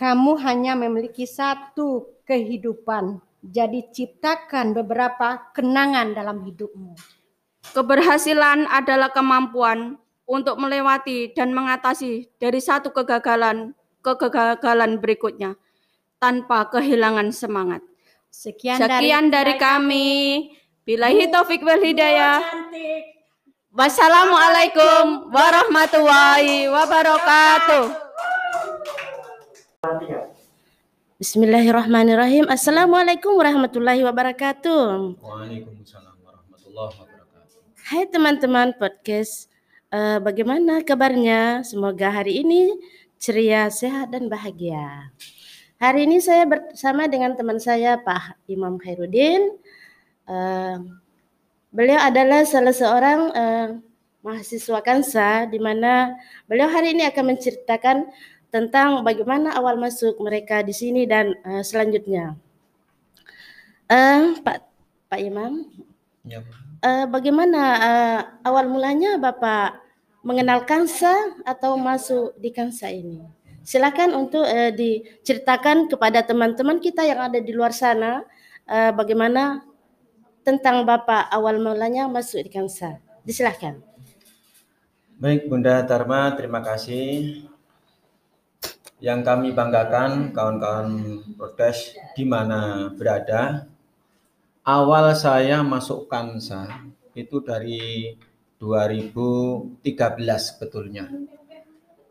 Kamu 0.00 0.40
hanya 0.40 0.72
memiliki 0.72 1.28
satu 1.28 2.08
kehidupan, 2.24 3.20
jadi 3.44 3.84
ciptakan 3.92 4.72
beberapa 4.72 5.52
kenangan 5.52 6.16
dalam 6.16 6.40
hidupmu. 6.40 6.96
Keberhasilan 7.76 8.64
adalah 8.64 9.12
kemampuan 9.12 10.00
untuk 10.24 10.56
melewati 10.56 11.36
dan 11.36 11.52
mengatasi 11.52 12.32
dari 12.40 12.64
satu 12.64 12.96
kegagalan 12.96 13.76
ke 14.00 14.16
kegagalan 14.16 14.96
berikutnya 14.96 15.60
tanpa 16.16 16.72
kehilangan 16.72 17.28
semangat. 17.28 17.84
Sekian, 18.32 18.80
Sekian 18.80 19.28
dari 19.28 19.60
kami. 19.60 20.08
Bilahi 20.88 21.28
taufik 21.28 21.60
wal 21.60 21.76
hidayah. 21.76 22.40
Wassalamualaikum 23.68 25.28
warahmatullahi 25.28 26.72
wabarakatuh. 26.72 28.09
Bismillahirrahmanirrahim. 31.16 32.44
Assalamualaikum 32.52 33.32
warahmatullahi 33.32 34.04
wabarakatuh. 34.04 35.16
Waalaikumsalam 35.16 36.20
warahmatullahi 36.20 36.92
wabarakatuh. 37.00 37.80
Hai 37.88 38.04
teman-teman 38.12 38.76
podcast, 38.76 39.48
Eh, 39.88 40.20
bagaimana 40.20 40.84
kabarnya? 40.84 41.64
Semoga 41.64 42.12
hari 42.12 42.44
ini 42.44 42.76
ceria, 43.16 43.72
sehat, 43.72 44.12
dan 44.12 44.28
bahagia. 44.28 45.16
Hari 45.80 46.04
ini 46.04 46.20
saya 46.20 46.44
bersama 46.44 47.08
dengan 47.08 47.32
teman 47.32 47.56
saya 47.56 47.96
Pak 47.96 48.36
Imam 48.52 48.76
Khairuddin. 48.76 49.48
Eh, 50.28 50.76
beliau 51.72 52.04
adalah 52.04 52.44
salah 52.44 52.76
seorang 52.76 53.20
eh, 53.32 53.68
mahasiswa 54.20 54.84
Kansa, 54.84 55.48
di 55.48 55.56
mana 55.56 56.20
beliau 56.44 56.68
hari 56.68 56.92
ini 56.92 57.08
akan 57.08 57.32
menceritakan 57.32 58.12
tentang 58.50 59.06
bagaimana 59.06 59.54
awal 59.54 59.78
masuk 59.78 60.18
mereka 60.20 60.60
di 60.60 60.74
sini 60.74 61.06
dan 61.06 61.32
eh, 61.46 61.62
selanjutnya. 61.64 62.36
Eh, 63.90 64.38
Pak 64.42 64.58
Pak 65.10 65.18
Imam, 65.18 65.66
Ya, 66.20 66.44
Eh, 66.80 67.04
bagaimana 67.12 67.62
eh, 67.76 68.20
awal 68.48 68.64
mulanya 68.72 69.20
Bapak 69.20 69.84
mengenal 70.24 70.64
Kansa 70.64 71.12
atau 71.44 71.76
masuk 71.76 72.32
di 72.40 72.48
Kansa 72.48 72.88
ini? 72.88 73.20
Silakan 73.60 74.16
untuk 74.16 74.48
eh, 74.48 74.72
diceritakan 74.72 75.92
kepada 75.92 76.24
teman-teman 76.24 76.80
kita 76.80 77.04
yang 77.04 77.20
ada 77.20 77.36
di 77.36 77.52
luar 77.52 77.76
sana 77.76 78.24
eh, 78.64 78.96
bagaimana 78.96 79.60
tentang 80.40 80.88
Bapak 80.88 81.28
awal 81.28 81.60
mulanya 81.60 82.08
masuk 82.08 82.48
di 82.48 82.50
Kansa. 82.52 82.96
Disilahkan. 83.28 83.76
Baik 85.20 85.52
Bunda 85.52 85.84
Dharma, 85.84 86.32
terima 86.32 86.64
kasih. 86.64 87.44
Yang 89.00 89.20
kami 89.24 89.48
banggakan 89.56 90.36
kawan-kawan 90.36 90.88
protes 91.40 91.96
di 92.12 92.28
mana 92.28 92.92
berada. 92.92 93.64
Awal 94.60 95.16
saya 95.16 95.64
masuk 95.64 96.04
Kansa 96.04 96.84
itu 97.16 97.40
dari 97.40 98.12
2013 98.60 99.80
sebetulnya. 100.36 101.08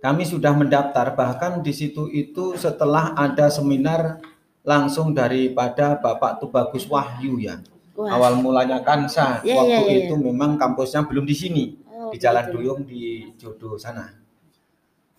Kami 0.02 0.24
sudah 0.26 0.50
mendaftar 0.58 1.14
bahkan 1.14 1.62
di 1.62 1.70
situ 1.78 2.10
itu 2.10 2.58
setelah 2.58 3.14
ada 3.14 3.54
seminar 3.54 4.18
langsung 4.66 5.14
daripada 5.14 5.94
Bapak 5.94 6.42
Tubagus 6.42 6.90
Wahyu 6.90 7.38
ya. 7.38 7.62
Wah. 7.94 8.16
Awal 8.16 8.40
mulanya 8.40 8.80
Kansa 8.80 9.44
Ya, 9.44 9.60
waktu 9.60 9.76
ya, 9.76 9.92
ya, 9.92 9.98
itu 10.08 10.16
memang 10.16 10.56
kampusnya 10.56 11.04
belum 11.04 11.28
di 11.28 11.36
sini 11.36 11.64
Oh, 12.00 12.16
di 12.16 12.18
Jalan 12.18 12.48
begitu. 12.48 12.56
Duyung 12.64 12.82
di 12.88 13.04
Jodo 13.36 13.76
sana. 13.76 14.08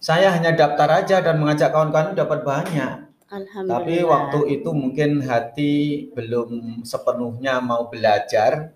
Saya 0.01 0.33
hanya 0.33 0.57
daftar 0.57 1.05
aja 1.05 1.21
dan 1.21 1.37
mengajak 1.37 1.77
kawan-kawan 1.77 2.17
dapat 2.17 2.41
banyak. 2.41 3.11
Alhamdulillah. 3.31 3.69
Tapi 3.69 3.97
waktu 4.03 4.41
itu 4.59 4.71
mungkin 4.73 5.11
hati 5.23 5.75
belum 6.17 6.83
sepenuhnya 6.83 7.61
mau 7.61 7.87
belajar. 7.93 8.73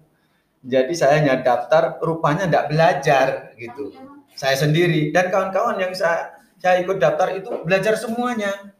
Jadi 0.60 0.92
saya 0.92 1.24
hanya 1.24 1.40
daftar, 1.40 1.96
rupanya 2.04 2.44
enggak 2.46 2.68
belajar 2.68 3.26
gitu. 3.56 3.96
Saya 4.37 4.54
sendiri 4.54 5.10
dan 5.10 5.32
kawan-kawan 5.32 5.80
yang 5.80 5.96
saya 5.96 6.37
saya 6.60 6.80
ikut 6.84 7.00
daftar 7.00 7.32
itu 7.32 7.50
belajar 7.64 7.96
semuanya. 7.96 8.72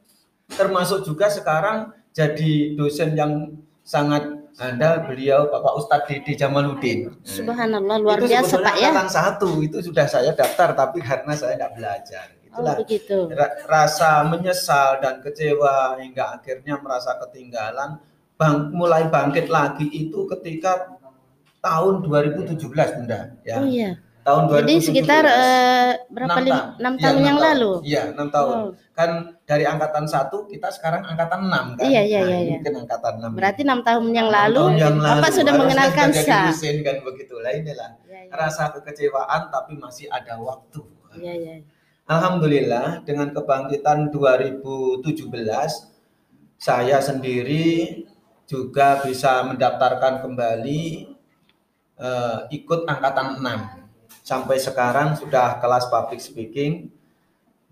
Termasuk 0.49 1.05
juga 1.09 1.33
sekarang 1.33 1.97
jadi 2.13 2.77
dosen 2.77 3.17
yang 3.17 3.57
sangat 3.83 4.45
andal 4.59 5.03
beliau 5.11 5.51
Bapak 5.51 5.75
Ustadz 5.83 6.07
Didi 6.07 6.39
Jamaluddin. 6.39 7.11
Subhanallah 7.27 7.97
luar 7.99 8.19
itu 8.23 8.31
biasa 8.31 8.55
Pak 8.63 8.77
ya. 8.79 8.91
satu 9.11 9.59
itu 9.61 9.83
sudah 9.83 10.07
saya 10.07 10.31
daftar 10.31 10.73
tapi 10.79 11.03
karena 11.03 11.35
saya 11.35 11.59
tidak 11.59 11.73
belajar. 11.75 12.27
Oh 12.55 12.63
Itulah 12.63 12.75
begitu. 12.79 13.19
ra- 13.31 13.57
rasa 13.67 14.23
menyesal 14.23 14.99
dan 14.99 15.19
kecewa 15.19 15.99
hingga 15.99 16.39
akhirnya 16.39 16.79
merasa 16.79 17.19
ketinggalan 17.19 17.99
bang, 18.35 18.57
mulai 18.71 19.07
bangkit 19.07 19.47
lagi 19.49 19.87
itu 19.89 20.23
ketika 20.31 20.95
tahun 21.59 22.01
2017 22.01 22.55
Bunda 22.95 23.35
ya. 23.43 23.59
Oh 23.59 23.67
iya. 23.67 23.99
Tahun 24.23 24.49
2017. 24.49 24.57
Jadi 24.57 24.75
sekitar 24.81 25.25
eh, 25.27 25.91
berapa 26.09 26.33
Enam 26.33 26.41
lim- 26.41 26.55
tahun. 26.55 26.69
enam 26.79 26.93
Iya, 26.95 27.03
tahun 27.03 27.13
enam 27.13 27.27
yang 27.27 27.37
tahun. 27.37 27.49
lalu. 27.51 27.73
Iya, 27.83 28.03
enam 28.09 28.29
tahun. 28.31 28.55
Oh. 28.57 28.69
Kan 28.91 29.11
dari 29.43 29.65
angkatan 29.67 30.05
satu 30.07 30.37
kita 30.47 30.69
sekarang 30.71 31.03
angkatan 31.05 31.41
enam 31.45 31.65
kan. 31.75 31.85
Iya, 31.85 32.03
iya, 32.03 32.19
Nah, 32.19 32.29
iya, 32.31 32.39
iya. 32.41 32.53
Mungkin 32.57 32.75
angkatan 32.79 33.13
enam. 33.19 33.31
Berarti 33.35 33.61
enam 33.63 33.81
tahun 33.83 34.05
yang 34.11 34.29
lalu, 34.31 34.61
tahun 34.63 34.77
yang 34.79 34.95
Bapak 34.97 35.31
sudah 35.31 35.53
mengenalkan 35.55 36.09
sah. 36.17 36.45
dosen 36.49 36.77
kan 36.81 36.97
begitu 37.03 37.35
lah 37.37 37.53
inilah 37.53 37.91
Iya, 38.01 38.19
iya. 38.23 38.33
rasa 38.33 38.71
kekecewaan 38.71 39.51
tapi 39.51 39.73
masih 39.77 40.07
ada 40.09 40.39
waktu. 40.39 40.81
Iya, 41.15 41.33
iya. 41.35 41.55
Alhamdulillah 42.05 43.01
dengan 43.01 43.33
kebangkitan 43.33 44.13
2017 44.13 45.25
saya 46.61 47.01
sendiri 47.01 48.05
juga 48.45 49.01
bisa 49.01 49.41
mendaftarkan 49.49 50.21
kembali 50.21 50.83
eh, 51.97 52.39
ikut 52.53 52.85
angkatan 52.85 53.41
6 53.41 54.21
sampai 54.21 54.57
sekarang 54.61 55.17
sudah 55.17 55.57
kelas 55.65 55.89
public 55.89 56.21
speaking 56.21 56.93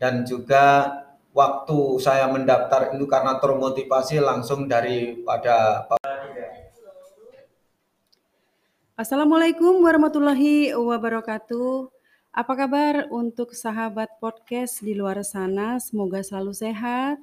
dan 0.01 0.25
juga 0.25 0.89
waktu 1.37 2.01
saya 2.01 2.25
mendaftar 2.33 2.97
itu 2.97 3.05
karena 3.05 3.37
termotivasi 3.37 4.17
langsung 4.17 4.65
daripada 4.65 5.85
Assalamualaikum 8.93 9.83
warahmatullahi 9.83 10.73
wabarakatuh. 10.73 12.02
Apa 12.33 12.57
kabar 12.57 13.13
untuk 13.13 13.53
sahabat 13.53 14.17
podcast 14.17 14.81
di 14.81 14.97
luar 14.97 15.21
sana? 15.21 15.77
Semoga 15.77 16.25
selalu 16.25 16.57
sehat. 16.57 17.21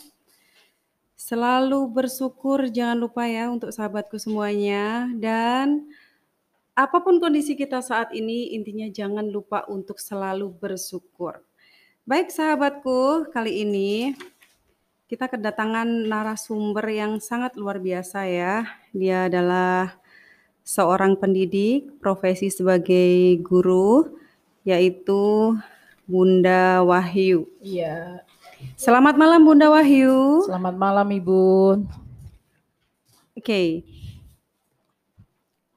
Selalu 1.18 1.82
bersyukur, 1.90 2.70
jangan 2.70 2.94
lupa 2.94 3.26
ya 3.26 3.50
untuk 3.50 3.74
sahabatku 3.74 4.22
semuanya. 4.22 5.10
Dan 5.18 5.90
apa 6.78 7.02
pun 7.02 7.18
kondisi 7.18 7.58
kita 7.58 7.82
saat 7.82 8.14
ini, 8.14 8.54
intinya 8.54 8.86
jangan 8.86 9.26
lupa 9.26 9.66
untuk 9.66 9.98
selalu 9.98 10.54
bersyukur. 10.54 11.42
Baik 12.06 12.30
sahabatku, 12.30 13.34
kali 13.34 13.66
ini 13.66 14.14
kita 15.10 15.26
kedatangan 15.26 15.90
narasumber 16.06 16.86
yang 16.86 17.18
sangat 17.18 17.58
luar 17.58 17.82
biasa 17.82 18.30
ya. 18.30 18.62
Dia 18.94 19.26
adalah 19.26 19.98
seorang 20.62 21.18
pendidik, 21.18 21.98
profesi 21.98 22.54
sebagai 22.54 23.42
guru, 23.42 24.19
yaitu 24.64 25.56
Bunda 26.04 26.82
Wahyu. 26.84 27.46
Iya, 27.62 28.26
Selamat 28.76 29.16
malam 29.16 29.46
Bunda 29.46 29.72
Wahyu. 29.72 30.44
selamat 30.44 30.76
malam 30.76 31.08
Ibu. 31.08 31.80
Oke. 33.38 33.88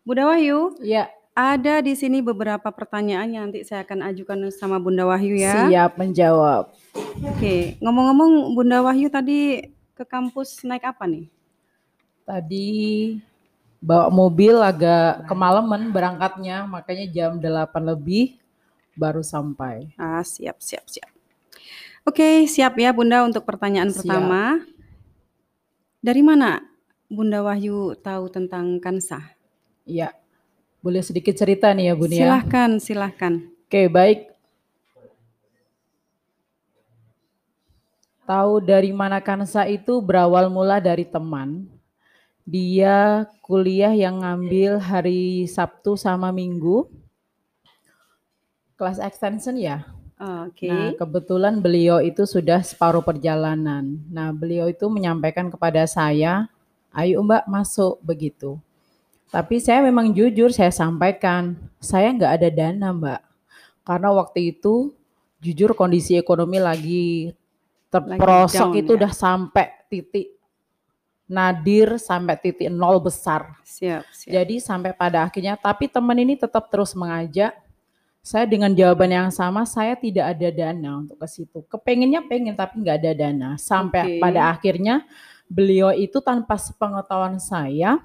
Bunda 0.03 0.27
Wahyu, 0.27 0.75
Ya, 0.83 1.07
ada 1.31 1.79
di 1.79 1.95
sini 1.95 2.19
beberapa 2.19 2.75
pertanyaan 2.75 3.31
yang 3.31 3.45
nanti 3.49 3.63
saya 3.63 3.87
akan 3.87 4.03
ajukan 4.11 4.51
sama 4.51 4.83
Bunda 4.83 5.07
Wahyu 5.07 5.39
ya. 5.39 5.71
siap 5.71 5.95
menjawab. 5.95 6.75
Oke, 7.23 7.79
ngomong-ngomong 7.79 8.59
Bunda 8.59 8.83
Wahyu 8.83 9.07
tadi 9.07 9.71
ke 9.95 10.03
kampus 10.03 10.59
naik 10.67 10.83
apa 10.83 11.07
nih? 11.07 11.31
Tadi 12.27 12.71
bawa 13.79 14.11
mobil 14.11 14.59
agak 14.59 15.31
kemalaman 15.31 15.95
berangkatnya, 15.95 16.67
makanya 16.67 17.07
jam 17.07 17.31
8 17.39 17.47
lebih 17.95 18.42
baru 18.97 19.25
sampai. 19.25 19.93
Ah, 19.97 20.25
siap, 20.25 20.61
siap, 20.61 20.85
siap. 20.89 21.11
Oke, 22.03 22.51
siap 22.51 22.75
ya 22.83 22.91
Bunda 22.91 23.23
untuk 23.23 23.47
pertanyaan 23.47 23.95
Siap. 23.95 24.03
pertama. 24.03 24.59
Dari 26.03 26.19
mana 26.19 26.59
Bunda 27.07 27.47
Wahyu 27.47 27.95
tahu 28.03 28.27
tentang 28.27 28.83
Kansa? 28.83 29.23
Iya, 29.87 30.11
boleh 30.83 30.99
sedikit 30.99 31.39
cerita 31.39 31.71
nih 31.71 31.93
ya 31.93 31.95
Bun 31.95 32.11
ya. 32.11 32.27
Silahkan, 32.27 32.71
silahkan. 32.83 33.33
Oke, 33.71 33.87
baik. 33.87 34.35
Tahu 38.27 38.63
dari 38.67 38.91
mana 38.91 39.23
Kansa 39.23 39.67
itu 39.71 40.03
berawal 40.03 40.51
mula 40.51 40.83
dari 40.83 41.07
teman. 41.07 41.71
Dia 42.43 43.31
kuliah 43.47 43.95
yang 43.95 44.27
ngambil 44.27 44.83
hari 44.83 45.47
Sabtu 45.47 45.95
sama 45.95 46.35
Minggu. 46.35 46.91
Kelas 48.83 48.99
extension 48.99 49.55
ya. 49.55 49.87
Oke. 50.19 50.67
Nah, 50.67 50.91
kebetulan 50.99 51.63
beliau 51.63 52.03
itu 52.03 52.27
sudah 52.27 52.59
separuh 52.67 52.99
perjalanan. 52.99 54.03
Nah, 54.11 54.35
beliau 54.35 54.67
itu 54.67 54.91
menyampaikan 54.91 55.47
kepada 55.55 55.87
saya, 55.87 56.51
ayo 56.91 57.23
Mbak 57.23 57.47
masuk 57.47 58.03
begitu. 58.03 58.59
Tapi 59.31 59.63
saya 59.63 59.87
memang 59.87 60.11
jujur 60.11 60.51
saya 60.51 60.75
sampaikan, 60.75 61.55
saya 61.79 62.11
nggak 62.11 62.33
ada 62.43 62.49
dana 62.51 62.91
Mbak. 62.91 63.21
Karena 63.87 64.09
waktu 64.19 64.51
itu 64.51 64.91
jujur 65.39 65.79
kondisi 65.79 66.19
ekonomi 66.19 66.59
lagi 66.59 67.31
terperosok 67.87 68.75
down, 68.75 68.81
itu 68.83 68.91
ya. 68.95 68.99
udah 68.99 69.13
sampai 69.15 69.67
titik 69.87 70.27
nadir 71.33 71.97
sampai 71.97 72.35
titik 72.37 72.69
nol 72.69 73.01
besar. 73.01 73.57
Siap, 73.65 74.05
siap. 74.13 74.33
Jadi 74.37 74.61
sampai 74.61 74.93
pada 74.93 75.25
akhirnya, 75.25 75.57
tapi 75.57 75.89
teman 75.89 76.19
ini 76.19 76.35
tetap 76.37 76.69
terus 76.69 76.93
mengajak. 76.93 77.57
Saya 78.23 78.47
dengan 78.47 78.71
jawaban 78.71 79.11
yang 79.11 79.31
sama, 79.35 79.67
saya 79.67 79.99
tidak 79.99 80.39
ada 80.39 80.49
dana 80.55 81.03
untuk 81.03 81.19
ke 81.19 81.27
situ. 81.27 81.67
Kepengennya 81.67 82.23
pengen 82.31 82.55
tapi 82.55 82.79
nggak 82.79 82.99
ada 83.03 83.13
dana. 83.19 83.51
Sampai 83.59 84.17
Oke. 84.17 84.23
pada 84.23 84.47
akhirnya 84.47 85.03
beliau 85.51 85.91
itu 85.91 86.23
tanpa 86.23 86.55
sepengetahuan 86.55 87.43
saya 87.43 87.99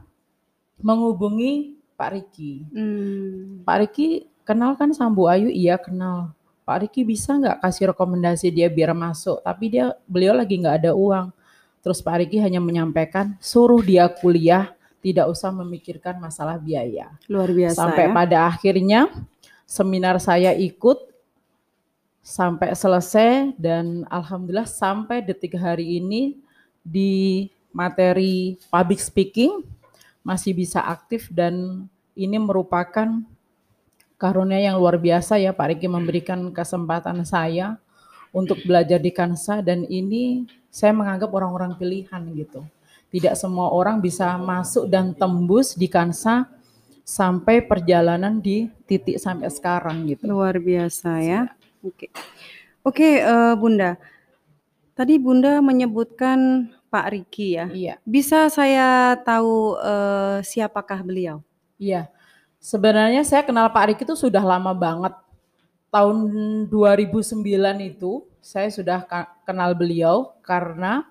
menghubungi 0.81 1.77
Pak 1.93 2.09
Riki. 2.17 2.65
Hmm. 2.73 3.61
Pak 3.61 3.77
Riki 3.85 4.25
kenal 4.41 4.73
kan 4.73 4.89
Sambu 4.89 5.29
Ayu? 5.29 5.53
Iya 5.53 5.77
kenal. 5.77 6.33
Pak 6.65 6.89
Riki 6.89 7.05
bisa 7.05 7.37
nggak 7.37 7.61
kasih 7.61 7.93
rekomendasi 7.93 8.49
dia 8.49 8.73
biar 8.73 8.97
masuk? 8.97 9.37
Tapi 9.45 9.69
dia 9.69 9.93
beliau 10.09 10.33
lagi 10.33 10.57
nggak 10.57 10.81
ada 10.81 10.91
uang. 10.97 11.29
Terus 11.85 12.01
Pak 12.01 12.25
Riki 12.25 12.41
hanya 12.41 12.57
menyampaikan 12.57 13.37
suruh 13.37 13.85
dia 13.85 14.09
kuliah, 14.09 14.73
tidak 14.97 15.29
usah 15.29 15.53
memikirkan 15.53 16.17
masalah 16.17 16.57
biaya. 16.57 17.13
Luar 17.29 17.53
biasa 17.53 17.77
Sampai 17.85 18.09
ya. 18.09 18.13
pada 18.17 18.37
akhirnya 18.49 18.99
seminar 19.67 20.15
saya 20.23 20.55
ikut 20.55 20.95
sampai 22.23 22.71
selesai 22.71 23.51
dan 23.59 24.07
alhamdulillah 24.07 24.67
sampai 24.67 25.19
detik 25.19 25.59
hari 25.59 25.99
ini 25.99 26.39
di 26.79 27.47
materi 27.75 28.55
public 28.71 29.03
speaking 29.03 29.63
masih 30.23 30.55
bisa 30.55 30.79
aktif 30.83 31.27
dan 31.31 31.85
ini 32.15 32.39
merupakan 32.39 33.21
karunia 34.17 34.59
yang 34.71 34.79
luar 34.79 34.97
biasa 34.97 35.37
ya 35.37 35.53
Pak 35.53 35.77
Riki 35.77 35.87
memberikan 35.91 36.49
kesempatan 36.49 37.21
saya 37.27 37.77
untuk 38.31 38.59
belajar 38.63 38.99
di 38.99 39.11
Kansa 39.13 39.59
dan 39.63 39.83
ini 39.87 40.47
saya 40.71 40.91
menganggap 40.91 41.31
orang-orang 41.31 41.77
pilihan 41.79 42.21
gitu. 42.35 42.65
Tidak 43.07 43.39
semua 43.39 43.71
orang 43.71 44.03
bisa 44.03 44.35
masuk 44.35 44.91
dan 44.91 45.15
tembus 45.15 45.79
di 45.79 45.87
Kansa 45.87 46.43
sampai 47.07 47.63
perjalanan 47.63 48.43
di 48.43 48.67
titik 48.83 49.15
sampai 49.15 49.47
sekarang 49.47 50.03
gitu. 50.11 50.27
Luar 50.27 50.59
biasa 50.59 51.23
ya. 51.23 51.41
Oke. 51.79 52.11
Oke, 52.83 53.23
eh, 53.23 53.55
Bunda. 53.55 53.95
Tadi 54.91 55.15
Bunda 55.15 55.63
menyebutkan 55.63 56.67
Pak 56.91 57.07
Riki 57.15 57.55
ya. 57.55 57.71
Iya. 57.71 57.95
Bisa 58.03 58.51
saya 58.51 59.15
tahu 59.23 59.79
eh, 59.79 60.43
siapakah 60.43 60.99
beliau? 60.99 61.39
Iya. 61.79 62.11
Sebenarnya 62.59 63.23
saya 63.23 63.47
kenal 63.47 63.71
Pak 63.71 63.85
Riki 63.87 64.03
itu 64.03 64.19
sudah 64.19 64.43
lama 64.43 64.75
banget. 64.75 65.15
Tahun 65.87 66.17
2009 66.67 67.39
itu 67.87 68.27
saya 68.43 68.67
sudah 68.67 69.07
kenal 69.47 69.71
beliau 69.71 70.35
karena 70.43 71.07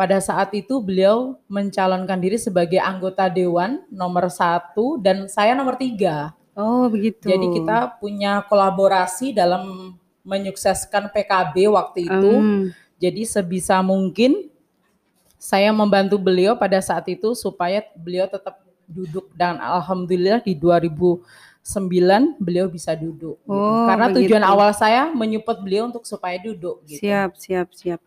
pada 0.00 0.16
saat 0.16 0.48
itu 0.56 0.80
beliau 0.80 1.36
mencalonkan 1.44 2.16
diri 2.16 2.40
sebagai 2.40 2.80
anggota 2.80 3.28
dewan 3.28 3.84
nomor 3.92 4.32
satu 4.32 4.96
dan 4.96 5.28
saya 5.28 5.52
nomor 5.52 5.76
tiga. 5.76 6.32
Oh, 6.56 6.88
begitu. 6.88 7.28
Jadi 7.28 7.60
kita 7.60 8.00
punya 8.00 8.40
kolaborasi 8.48 9.36
dalam 9.36 9.92
menyukseskan 10.24 11.12
PKB 11.12 11.68
waktu 11.68 12.08
itu. 12.08 12.32
Hmm. 12.32 12.72
Jadi 12.96 13.28
sebisa 13.28 13.84
mungkin 13.84 14.48
saya 15.36 15.68
membantu 15.68 16.16
beliau 16.16 16.56
pada 16.56 16.80
saat 16.80 17.04
itu 17.12 17.36
supaya 17.36 17.84
beliau 17.92 18.24
tetap 18.24 18.56
duduk 18.88 19.28
dan 19.36 19.60
alhamdulillah 19.60 20.40
di 20.40 20.56
2009 20.56 22.40
beliau 22.40 22.72
bisa 22.72 22.96
duduk. 22.96 23.36
gitu. 23.36 23.52
Oh, 23.52 23.84
Karena 23.84 24.08
tujuan 24.16 24.40
begitu. 24.48 24.52
awal 24.56 24.72
saya 24.72 25.12
menyupport 25.12 25.60
beliau 25.60 25.92
untuk 25.92 26.08
supaya 26.08 26.40
duduk. 26.40 26.88
Gitu. 26.88 27.04
Siap, 27.04 27.36
siap, 27.36 27.68
siap. 27.76 28.00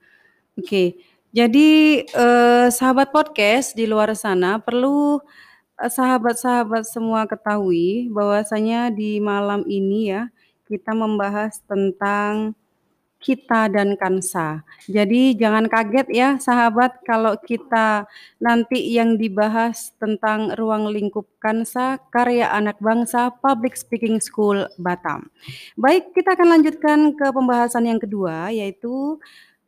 Oke, 0.54 0.98
jadi 1.34 1.70
eh, 2.06 2.68
sahabat 2.70 3.10
podcast 3.10 3.74
di 3.74 3.90
luar 3.90 4.14
sana 4.14 4.62
perlu 4.62 5.18
eh, 5.82 5.90
sahabat-sahabat 5.90 6.86
semua 6.86 7.26
ketahui 7.26 8.06
bahwasanya 8.14 8.94
di 8.94 9.18
malam 9.18 9.66
ini 9.66 10.14
ya 10.14 10.30
kita 10.70 10.94
membahas 10.94 11.58
tentang 11.66 12.54
kita 13.24 13.72
dan 13.72 13.96
Kansa. 13.96 14.68
Jadi 14.86 15.34
jangan 15.40 15.72
kaget 15.72 16.12
ya 16.12 16.30
sahabat 16.36 17.00
kalau 17.08 17.40
kita 17.40 18.04
nanti 18.44 18.92
yang 18.92 19.16
dibahas 19.16 19.96
tentang 19.96 20.52
ruang 20.60 20.92
lingkup 20.92 21.26
Kansa 21.40 22.04
karya 22.12 22.52
anak 22.52 22.84
bangsa 22.84 23.32
Public 23.40 23.80
Speaking 23.80 24.20
School 24.20 24.68
Batam. 24.76 25.32
Baik, 25.80 26.12
kita 26.12 26.36
akan 26.36 26.60
lanjutkan 26.60 27.00
ke 27.16 27.32
pembahasan 27.32 27.88
yang 27.88 27.98
kedua 27.98 28.52
yaitu 28.52 29.18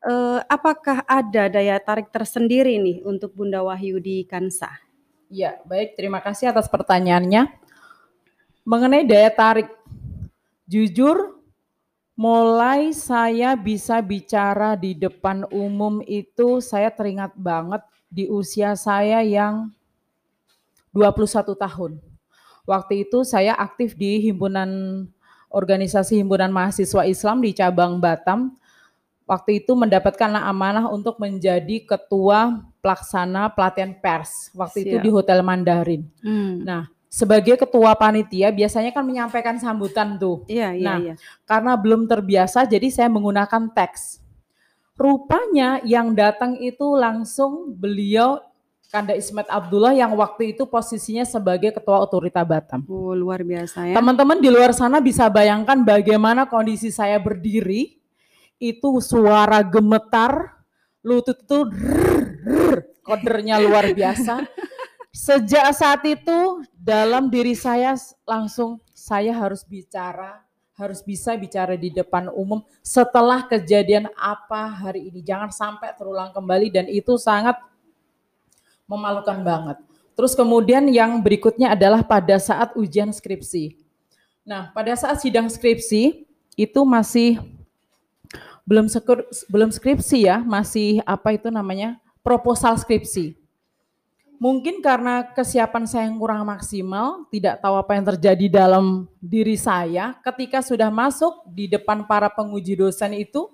eh, 0.05 0.39
apakah 0.45 1.01
ada 1.09 1.49
daya 1.49 1.81
tarik 1.81 2.13
tersendiri 2.13 2.77
nih 2.77 3.01
untuk 3.03 3.33
Bunda 3.33 3.65
Wahyu 3.65 3.97
di 3.97 4.23
Kansa? 4.29 4.69
Ya, 5.27 5.57
baik. 5.65 5.97
Terima 5.97 6.21
kasih 6.21 6.53
atas 6.53 6.69
pertanyaannya. 6.69 7.49
Mengenai 8.65 9.05
daya 9.05 9.29
tarik, 9.33 9.69
jujur, 10.69 11.41
mulai 12.15 12.95
saya 12.95 13.53
bisa 13.59 13.99
bicara 13.99 14.79
di 14.79 14.95
depan 14.95 15.43
umum 15.51 15.99
itu 16.07 16.63
saya 16.63 16.87
teringat 16.89 17.35
banget 17.35 17.83
di 18.07 18.31
usia 18.31 18.73
saya 18.79 19.19
yang 19.21 19.69
21 20.95 21.51
tahun. 21.59 21.91
Waktu 22.65 23.05
itu 23.05 23.21
saya 23.27 23.53
aktif 23.53 23.93
di 23.93 24.31
himpunan 24.31 25.03
organisasi 25.51 26.17
himpunan 26.23 26.49
mahasiswa 26.49 27.05
Islam 27.05 27.43
di 27.43 27.51
cabang 27.53 27.99
Batam. 27.99 28.55
Waktu 29.25 29.65
itu 29.65 29.73
mendapatkan 29.73 30.38
amanah 30.38 30.85
untuk 30.93 31.17
menjadi 31.17 31.81
ketua 31.81 32.61
pelaksana 32.77 33.49
pelatihan 33.49 33.97
pers. 33.97 34.53
Waktu 34.53 34.85
itu 34.85 34.95
Siap. 35.01 35.05
di 35.05 35.09
Hotel 35.09 35.39
Mandarin. 35.41 36.05
Hmm. 36.21 36.61
Nah, 36.61 36.85
sebagai 37.09 37.57
ketua 37.57 37.97
panitia 37.97 38.53
biasanya 38.53 38.93
kan 38.93 39.01
menyampaikan 39.01 39.57
sambutan 39.57 40.21
tuh. 40.21 40.45
Iya, 40.45 40.77
iya, 40.77 40.85
nah, 40.85 40.97
iya. 41.01 41.13
karena 41.47 41.73
belum 41.73 42.05
terbiasa 42.05 42.69
jadi 42.69 42.85
saya 42.93 43.09
menggunakan 43.09 43.73
teks. 43.73 44.21
Rupanya 44.95 45.81
yang 45.83 46.13
datang 46.13 46.55
itu 46.61 46.95
langsung 46.95 47.73
beliau 47.73 48.39
Kanda 48.93 49.11
Ismet 49.11 49.49
Abdullah 49.51 49.91
yang 49.91 50.15
waktu 50.15 50.55
itu 50.55 50.63
posisinya 50.63 51.27
sebagai 51.27 51.73
ketua 51.75 51.99
otorita 51.99 52.45
Batam. 52.47 52.85
Oh, 52.88 53.11
luar 53.11 53.43
biasa 53.43 53.91
ya. 53.91 53.95
Teman-teman 53.97 54.39
di 54.39 54.47
luar 54.47 54.71
sana 54.71 55.03
bisa 55.03 55.27
bayangkan 55.27 55.83
bagaimana 55.83 56.47
kondisi 56.47 56.93
saya 56.93 57.19
berdiri, 57.19 57.99
itu 58.59 58.99
suara 59.03 59.61
gemetar, 59.61 60.63
lutut 61.03 61.37
itu 61.43 61.59
kodernya 63.05 63.61
luar 63.61 63.91
biasa. 63.91 64.47
Sejak 65.15 65.71
saat 65.71 66.03
itu 66.03 66.65
dalam 66.75 67.31
diri 67.31 67.55
saya 67.55 67.95
langsung 68.27 68.83
saya 68.91 69.31
harus 69.31 69.63
bicara, 69.63 70.43
harus 70.75 70.99
bisa 70.99 71.39
bicara 71.39 71.79
di 71.79 71.87
depan 71.87 72.27
umum 72.35 72.59
setelah 72.83 73.47
kejadian 73.47 74.11
apa 74.19 74.67
hari 74.67 75.07
ini. 75.07 75.23
Jangan 75.23 75.55
sampai 75.55 75.95
terulang 75.95 76.35
kembali 76.35 76.67
dan 76.67 76.85
itu 76.91 77.15
sangat 77.15 77.55
memalukan 78.83 79.39
banget. 79.39 79.77
Terus 80.15 80.35
kemudian 80.35 80.87
yang 80.91 81.19
berikutnya 81.19 81.75
adalah 81.75 82.03
pada 82.03 82.39
saat 82.39 82.75
ujian 82.75 83.11
skripsi. 83.11 83.75
Nah, 84.47 84.71
pada 84.71 84.95
saat 84.95 85.19
sidang 85.19 85.47
skripsi 85.47 86.27
itu 86.55 86.81
masih 86.87 87.39
belum 88.65 88.89
sekur, 88.89 89.23
belum 89.47 89.69
skripsi 89.69 90.25
ya, 90.25 90.41
masih 90.41 90.99
apa 91.06 91.38
itu 91.38 91.47
namanya? 91.54 92.01
proposal 92.25 92.73
skripsi. 92.73 93.38
Mungkin 94.41 94.82
karena 94.82 95.23
kesiapan 95.32 95.86
saya 95.86 96.10
yang 96.10 96.17
kurang 96.17 96.41
maksimal, 96.43 97.30
tidak 97.30 97.62
tahu 97.62 97.78
apa 97.78 97.91
yang 97.95 98.06
terjadi 98.17 98.45
dalam 98.65 99.06
diri 99.21 99.56
saya 99.56 100.17
ketika 100.25 100.60
sudah 100.60 100.89
masuk 100.91 101.45
di 101.47 101.69
depan 101.71 102.04
para 102.04 102.28
penguji 102.28 102.75
dosen 102.75 103.15
itu 103.15 103.47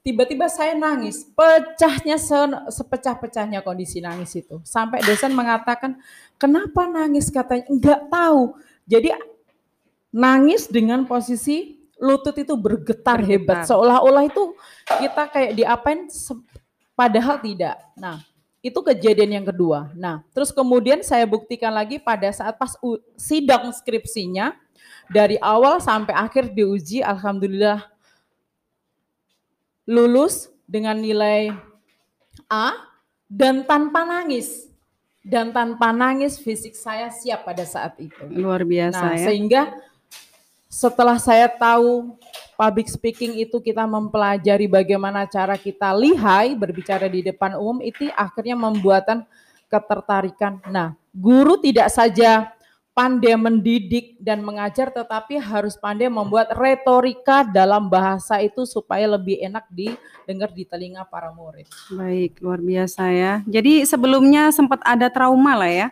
tiba-tiba 0.00 0.48
saya 0.48 0.74
nangis, 0.74 1.28
pecahnya 1.30 2.16
se- 2.16 2.64
sepecah-pecahnya 2.72 3.60
kondisi 3.60 4.00
nangis 4.00 4.32
itu. 4.34 4.58
Sampai 4.66 5.04
dosen 5.04 5.30
mengatakan, 5.30 6.00
kenapa 6.40 6.88
nangis 6.88 7.28
katanya, 7.28 7.68
enggak 7.70 8.00
tahu. 8.08 8.56
Jadi 8.88 9.14
nangis 10.10 10.66
dengan 10.66 11.06
posisi 11.06 11.79
lutut 12.00 12.32
itu 12.40 12.56
bergetar, 12.56 13.20
hebat, 13.20 13.68
seolah-olah 13.68 14.24
itu 14.24 14.56
kita 14.88 15.28
kayak 15.28 15.52
diapain, 15.52 16.08
padahal 16.96 17.36
tidak. 17.38 17.76
Nah, 17.92 18.24
itu 18.64 18.80
kejadian 18.80 19.40
yang 19.40 19.46
kedua. 19.46 19.92
Nah, 19.92 20.24
terus 20.32 20.48
kemudian 20.48 21.04
saya 21.04 21.28
buktikan 21.28 21.70
lagi 21.72 22.00
pada 22.00 22.32
saat 22.32 22.56
pas 22.56 22.72
sidang 23.20 23.68
skripsinya, 23.68 24.56
dari 25.12 25.36
awal 25.44 25.76
sampai 25.82 26.16
akhir 26.16 26.56
diuji, 26.56 27.04
alhamdulillah 27.04 27.84
lulus 29.84 30.48
dengan 30.70 30.94
nilai 30.96 31.50
A 32.46 32.78
dan 33.26 33.66
tanpa 33.66 34.06
nangis. 34.06 34.70
Dan 35.20 35.52
tanpa 35.52 35.92
nangis 35.92 36.40
fisik 36.40 36.72
saya 36.72 37.12
siap 37.12 37.44
pada 37.44 37.60
saat 37.68 37.92
itu. 38.00 38.24
Luar 38.32 38.64
biasa 38.64 39.04
Nah, 39.04 39.14
ya. 39.20 39.26
sehingga 39.28 39.62
setelah 40.70 41.18
saya 41.18 41.50
tahu 41.50 42.14
public 42.54 42.86
speaking 42.86 43.42
itu 43.42 43.58
kita 43.58 43.82
mempelajari 43.82 44.70
bagaimana 44.70 45.26
cara 45.26 45.58
kita 45.58 45.90
lihai 45.90 46.54
berbicara 46.54 47.10
di 47.10 47.26
depan 47.26 47.58
umum 47.58 47.82
itu 47.82 48.06
akhirnya 48.14 48.54
membuatan 48.54 49.26
ketertarikan. 49.66 50.62
Nah, 50.70 50.94
guru 51.10 51.58
tidak 51.58 51.90
saja 51.90 52.54
pandai 52.94 53.34
mendidik 53.34 54.14
dan 54.22 54.46
mengajar 54.46 54.94
tetapi 54.94 55.42
harus 55.42 55.74
pandai 55.74 56.06
membuat 56.06 56.54
retorika 56.54 57.42
dalam 57.42 57.90
bahasa 57.90 58.38
itu 58.38 58.62
supaya 58.62 59.10
lebih 59.10 59.42
enak 59.42 59.66
didengar 59.74 60.54
di 60.54 60.62
telinga 60.62 61.02
para 61.02 61.34
murid. 61.34 61.66
Baik, 61.90 62.38
luar 62.38 62.62
biasa 62.62 63.10
ya. 63.10 63.32
Jadi 63.42 63.82
sebelumnya 63.82 64.54
sempat 64.54 64.78
ada 64.86 65.10
trauma 65.10 65.58
lah 65.58 65.70
ya 65.70 65.88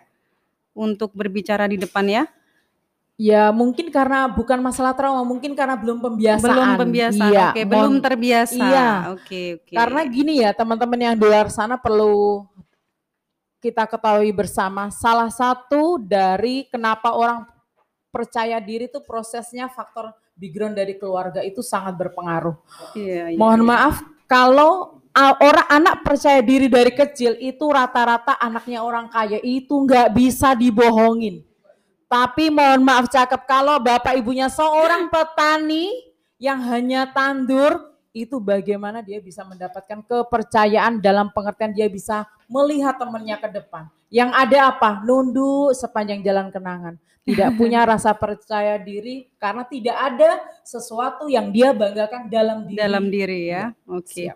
untuk 0.71 1.11
berbicara 1.19 1.67
di 1.67 1.83
depan 1.83 2.07
ya. 2.07 2.25
Ya 3.18 3.50
mungkin 3.50 3.90
karena 3.90 4.31
bukan 4.31 4.62
masalah 4.62 4.94
trauma, 4.94 5.26
mungkin 5.26 5.59
karena 5.59 5.74
belum 5.74 5.98
pembiasaan. 5.98 6.54
Belum 6.54 6.68
pembiasaan, 6.78 7.33
Iya, 7.35 7.46
oke, 7.50 7.62
belum 7.66 7.90
mohon- 7.98 8.04
terbiasa. 8.07 8.54
Iya. 8.62 8.88
Oke, 9.11 9.42
oke. 9.59 9.74
Karena 9.74 10.00
gini 10.07 10.33
ya 10.38 10.54
teman-teman 10.54 10.98
yang 11.02 11.14
di 11.18 11.26
luar 11.26 11.50
sana 11.50 11.74
perlu 11.74 12.46
kita 13.59 13.90
ketahui 13.90 14.31
bersama. 14.31 14.87
Salah 14.94 15.35
satu 15.35 15.98
dari 15.98 16.70
kenapa 16.70 17.11
orang 17.11 17.42
percaya 18.14 18.62
diri 18.62 18.87
itu 18.87 19.02
prosesnya 19.02 19.66
faktor 19.66 20.14
background 20.38 20.78
dari 20.78 20.94
keluarga 20.94 21.42
itu 21.42 21.59
sangat 21.59 21.98
berpengaruh. 21.98 22.54
Iya, 22.94 23.35
iya, 23.35 23.38
Mohon 23.38 23.66
iya. 23.66 23.70
maaf 23.74 23.94
kalau 24.31 25.02
orang 25.18 25.66
anak 25.66 26.07
percaya 26.07 26.38
diri 26.38 26.70
dari 26.70 26.94
kecil 26.94 27.35
itu 27.42 27.66
rata-rata 27.66 28.38
anaknya 28.38 28.87
orang 28.87 29.11
kaya 29.11 29.42
itu 29.42 29.74
nggak 29.74 30.14
bisa 30.14 30.54
dibohongin. 30.54 31.48
Tapi 32.09 32.49
mohon 32.49 32.88
maaf 32.88 33.12
cakep 33.12 33.44
kalau 33.44 33.77
bapak 33.85 34.16
ibunya 34.16 34.49
seorang 34.49 35.12
petani 35.12 35.92
yang 36.40 36.57
hanya 36.64 37.05
tandur 37.12 37.92
itu 38.16 38.40
bagaimana 38.40 39.05
dia 39.05 39.21
bisa 39.21 39.44
mendapatkan 39.44 40.01
kepercayaan 40.09 41.05
dalam 41.05 41.29
pengertian 41.37 41.77
dia 41.77 41.85
bisa 41.92 42.25
melihat 42.49 42.97
temannya 42.97 43.37
ke 43.37 43.49
depan. 43.53 43.92
Yang 44.09 44.31
ada 44.33 44.59
apa? 44.73 44.90
Nunduk 45.05 45.77
sepanjang 45.77 46.25
jalan 46.25 46.49
kenangan. 46.49 46.97
Tidak 47.29 47.51
punya 47.61 47.85
rasa 47.85 48.16
percaya 48.16 48.81
diri 48.81 49.29
karena 49.37 49.68
tidak 49.68 49.97
ada 50.01 50.31
sesuatu 50.64 51.29
yang 51.29 51.53
dia 51.53 51.77
banggakan 51.77 52.33
dalam 52.33 52.65
diri. 52.65 52.81
Dalam 52.81 53.04
diri 53.13 53.52
ya. 53.52 53.77
Oke. 53.85 54.33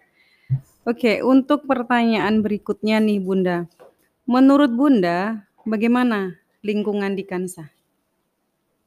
Oke, 0.83 1.23
untuk 1.25 1.65
pertanyaan 1.65 2.43
berikutnya 2.45 3.01
nih 3.01 3.23
Bunda. 3.23 3.65
Menurut 4.29 4.69
Bunda, 4.75 5.41
bagaimana 5.63 6.42
lingkungan 6.63 7.13
di 7.19 7.27
Kansa? 7.27 7.67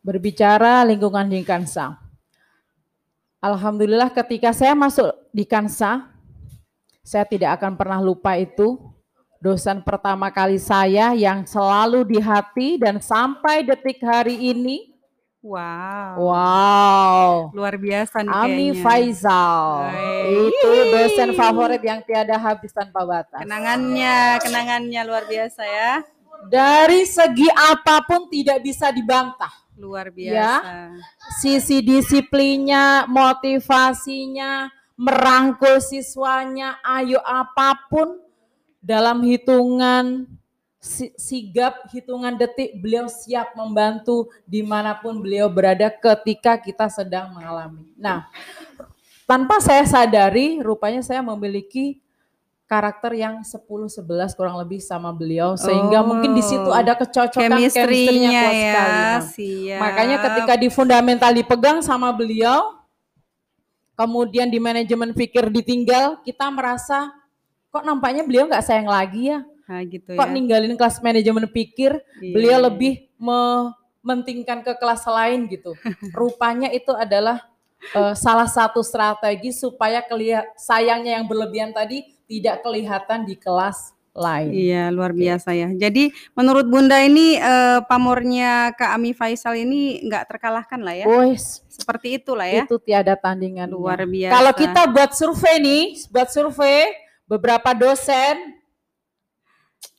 Berbicara 0.02 0.88
lingkungan 0.88 1.28
di 1.28 1.44
Kansa. 1.44 2.00
Alhamdulillah 3.44 4.10
ketika 4.10 4.56
saya 4.56 4.74
masuk 4.74 5.12
di 5.30 5.46
Kansa, 5.46 6.10
saya 7.06 7.28
tidak 7.28 7.62
akan 7.62 7.78
pernah 7.78 8.02
lupa 8.02 8.34
itu 8.40 8.80
dosen 9.38 9.84
pertama 9.86 10.34
kali 10.34 10.58
saya 10.58 11.14
yang 11.14 11.46
selalu 11.46 12.02
di 12.08 12.18
hati 12.18 12.82
dan 12.82 12.98
sampai 12.98 13.62
detik 13.62 14.02
hari 14.02 14.56
ini. 14.56 14.96
Wow. 15.46 16.26
Wow. 16.26 17.30
Luar 17.54 17.78
biasa 17.78 18.26
nih 18.26 18.34
Ami 18.34 18.50
kayaknya. 18.74 18.82
Faizal. 18.82 19.62
Wey. 19.94 20.50
Itu 20.50 20.70
dosen 20.90 21.30
favorit 21.38 21.84
yang 21.86 22.02
tiada 22.02 22.34
habis 22.42 22.74
tanpa 22.74 23.06
batas. 23.06 23.46
Kenangannya, 23.46 24.42
kenangannya 24.42 25.02
luar 25.06 25.30
biasa 25.30 25.62
ya. 25.62 26.02
Dari 26.46 27.04
segi 27.08 27.50
apa 27.50 28.06
pun 28.06 28.30
tidak 28.30 28.62
bisa 28.62 28.92
dibantah. 28.92 29.52
Luar 29.76 30.08
Ya. 30.14 30.62
biasa. 30.62 30.74
Sisi 31.42 31.84
disiplinnya, 31.84 33.04
motivasinya, 33.10 34.72
merangkul 34.96 35.84
siswanya, 35.84 36.80
ayo 36.82 37.20
apa 37.20 37.76
pun 37.92 38.16
dalam 38.80 39.20
hitungan 39.26 40.30
si- 40.80 41.12
sigap, 41.18 41.90
hitungan 41.90 42.38
detik 42.38 42.78
beliau 42.78 43.10
siap 43.10 43.58
membantu 43.58 44.30
di 44.46 44.62
mana 44.62 44.94
pun 44.96 45.18
beliau 45.20 45.50
berada 45.50 45.90
ketika 45.90 46.56
kita 46.62 46.88
sedang 46.88 47.34
mengalami. 47.34 47.90
Nah, 47.98 48.30
tanpa 49.26 49.58
saya 49.60 49.84
sadari, 49.84 50.62
rupanya 50.62 51.02
saya 51.02 51.26
memiliki 51.26 52.00
karakter 52.66 53.14
yang 53.14 53.46
10-11 53.46 54.34
kurang 54.34 54.58
lebih 54.58 54.82
sama 54.82 55.14
beliau 55.14 55.54
sehingga 55.54 56.02
mungkin 56.02 56.34
di 56.34 56.42
situ 56.42 56.74
ada 56.74 56.98
kecocokan 56.98 57.62
Chemistry-nya 57.62 58.42
kuat 58.42 58.54
ya, 58.54 58.66
sekali. 58.66 58.98
Nah, 58.98 59.20
siap. 59.22 59.80
Makanya 59.86 60.18
ketika 60.18 60.54
di 60.58 60.68
fundamental 60.74 61.32
dipegang 61.38 61.78
sama 61.86 62.10
beliau, 62.10 62.82
kemudian 63.94 64.50
di 64.50 64.58
manajemen 64.58 65.14
pikir 65.14 65.54
ditinggal, 65.54 66.26
kita 66.26 66.50
merasa 66.50 67.14
kok 67.70 67.86
nampaknya 67.86 68.26
beliau 68.26 68.50
nggak 68.50 68.66
sayang 68.66 68.90
lagi 68.90 69.30
ya. 69.30 69.46
Nah, 69.66 69.82
gitu 69.86 70.14
Kok 70.14 70.30
ya. 70.30 70.34
ninggalin 70.34 70.74
kelas 70.78 71.02
manajemen 71.02 71.46
pikir, 71.50 71.98
Iya. 72.22 72.34
beliau 72.38 72.58
lebih 72.70 73.10
mementingkan 73.18 74.62
ke 74.62 74.74
kelas 74.78 75.06
lain 75.10 75.50
gitu. 75.50 75.74
Rupanya 76.18 76.70
itu 76.70 76.94
adalah 76.94 77.46
eh, 77.94 78.14
salah 78.14 78.46
satu 78.46 78.82
strategi 78.86 79.54
supaya 79.54 80.06
sayangnya 80.58 81.18
yang 81.18 81.26
berlebihan 81.26 81.74
tadi 81.74 82.15
tidak 82.26 82.66
kelihatan 82.66 83.26
di 83.26 83.38
kelas 83.38 83.96
lain. 84.16 84.50
Iya, 84.56 84.84
luar 84.96 85.12
biasa 85.12 85.52
ya. 85.52 85.70
Jadi 85.76 86.10
menurut 86.34 86.66
Bunda 86.72 87.04
ini 87.04 87.36
eh, 87.36 87.80
pamornya 87.84 88.72
Kak 88.72 88.96
Ami 88.96 89.12
Faisal 89.12 89.60
ini 89.60 90.00
nggak 90.08 90.32
terkalahkan 90.32 90.80
lah 90.80 90.96
ya. 90.96 91.06
Wes, 91.06 91.62
Seperti 91.68 92.24
itulah 92.24 92.48
ya. 92.48 92.64
itu 92.64 92.80
tiada 92.80 93.14
tandingan. 93.20 93.68
Luar 93.68 94.08
biasa. 94.08 94.32
Kalau 94.32 94.54
kita 94.56 94.82
buat 94.88 95.12
survei 95.12 95.56
nih, 95.60 95.84
buat 96.08 96.30
survei 96.32 96.96
beberapa 97.28 97.76
dosen 97.76 98.56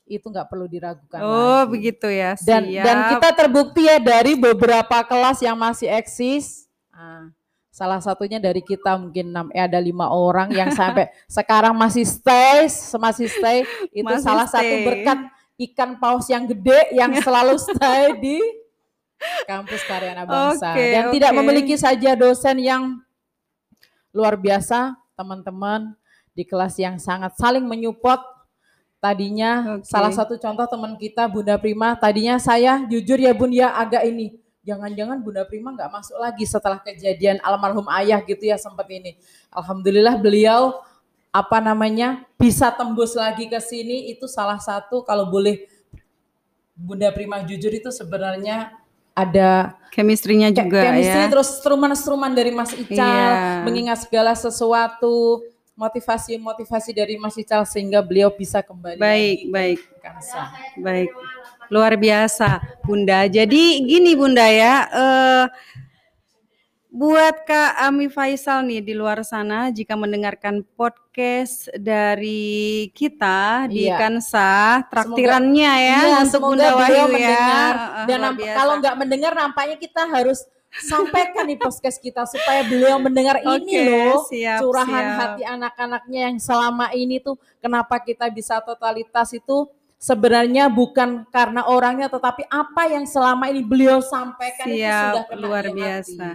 itu 0.07 0.22
nggak 0.31 0.49
perlu 0.49 0.70
diragukan. 0.70 1.18
Oh, 1.20 1.66
lagi. 1.66 1.70
begitu 1.77 2.09
ya. 2.09 2.39
Dan 2.41 2.72
dan 2.72 2.97
Siap. 2.97 3.11
kita 3.18 3.29
terbukti 3.37 3.83
ya 3.85 3.99
dari 4.01 4.39
beberapa 4.39 5.03
kelas 5.05 5.45
yang 5.45 5.59
masih 5.59 5.93
eksis. 5.93 6.70
Nah, 6.95 7.35
salah 7.77 8.01
satunya 8.01 8.41
dari 8.41 8.64
kita 8.64 8.97
mungkin 8.97 9.37
enam 9.37 9.47
eh 9.53 9.61
ada 9.61 9.77
lima 9.77 10.09
orang 10.09 10.49
yang 10.49 10.72
sampai 10.72 11.12
sekarang 11.29 11.77
masih 11.77 12.09
stay, 12.09 12.64
masih 12.97 13.29
stay. 13.29 13.68
Itu 13.93 14.09
Masih 14.09 14.24
salah 14.24 14.49
satu 14.49 14.64
stay. 14.64 14.87
berkat 14.89 15.18
ikan 15.68 16.01
paus 16.01 16.24
yang 16.33 16.49
gede 16.49 16.97
yang 16.97 17.12
selalu 17.27 17.61
stay 17.61 18.16
di 18.16 18.41
kampus 19.45 19.85
Karyana 19.85 20.24
Bangsa. 20.24 20.72
Oke, 20.72 20.89
Dan 20.89 21.05
tidak 21.12 21.31
oke. 21.33 21.39
memiliki 21.45 21.77
saja 21.77 22.16
dosen 22.16 22.57
yang 22.64 22.97
luar 24.16 24.41
biasa, 24.41 24.97
teman-teman 25.12 25.93
di 26.33 26.49
kelas 26.49 26.81
yang 26.81 26.97
sangat 26.97 27.37
saling 27.37 27.64
menyupport. 27.68 28.24
Tadinya 28.97 29.77
Oke. 29.77 29.85
salah 29.85 30.09
satu 30.09 30.41
contoh 30.41 30.64
teman 30.64 30.97
kita 30.97 31.29
Bunda 31.29 31.61
Prima, 31.61 31.93
tadinya 32.01 32.41
saya 32.41 32.81
jujur 32.89 33.20
ya 33.20 33.37
Bun 33.37 33.53
ya 33.53 33.77
agak 33.77 34.09
ini, 34.09 34.33
jangan-jangan 34.67 35.23
Bunda 35.23 35.47
Prima 35.47 35.71
nggak 35.71 35.89
masuk 35.89 36.19
lagi 36.19 36.43
setelah 36.43 36.83
kejadian 36.83 37.39
almarhum 37.41 37.87
ayah 38.03 38.19
gitu 38.21 38.43
ya 38.51 38.59
sempat 38.59 38.91
ini. 38.91 39.14
Alhamdulillah 39.55 40.19
beliau 40.19 40.83
apa 41.31 41.62
namanya 41.62 42.27
bisa 42.35 42.75
tembus 42.75 43.14
lagi 43.14 43.47
ke 43.47 43.61
sini 43.62 44.11
itu 44.11 44.27
salah 44.27 44.59
satu 44.59 45.07
kalau 45.07 45.31
boleh 45.31 45.64
Bunda 46.75 47.09
Prima 47.14 47.41
jujur 47.47 47.71
itu 47.73 47.89
sebenarnya 47.89 48.75
ada 49.17 49.73
Chemistry-nya 49.97 50.53
juga 50.53 50.93
chemistry, 50.93 51.25
ya. 51.25 51.33
terus 51.33 51.49
struman-struman 51.57 52.29
dari 52.37 52.53
Mas 52.53 52.77
Ical, 52.77 53.01
Iya. 53.01 53.64
mengingat 53.64 54.05
segala 54.05 54.37
sesuatu, 54.37 55.41
motivasi-motivasi 55.73 56.93
dari 56.93 57.17
Mas 57.17 57.33
Ical 57.41 57.64
sehingga 57.64 58.05
beliau 58.05 58.29
bisa 58.29 58.61
kembali 58.61 59.01
Baik, 59.01 59.49
baik. 59.49 59.81
Kansa. 60.05 60.53
Baik. 60.77 61.09
Luar 61.69 61.95
biasa, 61.95 62.62
Bunda. 62.83 63.27
Jadi 63.27 63.83
gini 63.83 64.14
Bunda 64.14 64.47
ya, 64.47 64.75
eh 64.87 65.47
buat 66.89 67.45
Kak 67.45 67.77
Ami 67.83 68.09
Faisal 68.09 68.64
nih 68.64 68.81
di 68.81 68.97
luar 68.97 69.21
sana 69.21 69.69
jika 69.69 69.93
mendengarkan 69.93 70.64
podcast 70.64 71.69
dari 71.77 72.89
kita 72.91 73.69
di 73.69 73.85
Iya. 73.85 74.01
Kansa, 74.01 74.81
traktirannya 74.89 75.73
ya 75.77 75.99
Iya, 76.01 76.17
untuk 76.25 76.33
semoga 76.33 76.49
Bunda 76.49 76.69
Wahyu 76.73 76.97
ya. 76.97 77.05
mendengar. 77.05 77.75
Dan 78.09 78.21
biasa. 78.33 78.57
kalau 78.57 78.75
nggak 78.81 78.97
mendengar 78.97 79.33
nampaknya 79.37 79.77
kita 79.77 80.03
harus 80.09 80.39
sampaikan 80.73 81.45
di 81.45 81.57
podcast 81.57 82.01
kita 82.01 82.25
supaya 82.25 82.64
beliau 82.64 82.97
mendengar 82.97 83.41
ini 83.41 83.77
Oke, 83.77 83.81
loh 83.83 84.25
siap, 84.25 84.61
curahan 84.61 84.89
siap. 85.07 85.21
hati 85.21 85.43
anak-anaknya 85.45 86.21
yang 86.29 86.37
selama 86.37 86.93
ini 86.93 87.17
tuh 87.17 87.37
kenapa 87.61 87.97
kita 87.99 88.29
bisa 88.29 88.61
totalitas 88.61 89.33
itu 89.33 89.69
sebenarnya 90.07 90.70
bukan 90.70 91.26
karena 91.34 91.66
orangnya 91.66 92.07
tetapi 92.07 92.46
apa 92.46 92.86
yang 92.86 93.02
selama 93.11 93.50
ini 93.50 93.66
beliau 93.66 93.98
sampaikan 93.98 94.70
itu 94.70 94.86
sudah 94.86 95.26
Siap, 95.26 95.42
luar 95.42 95.64
di 95.66 95.70
hati. 95.74 95.78
biasa. 95.82 96.26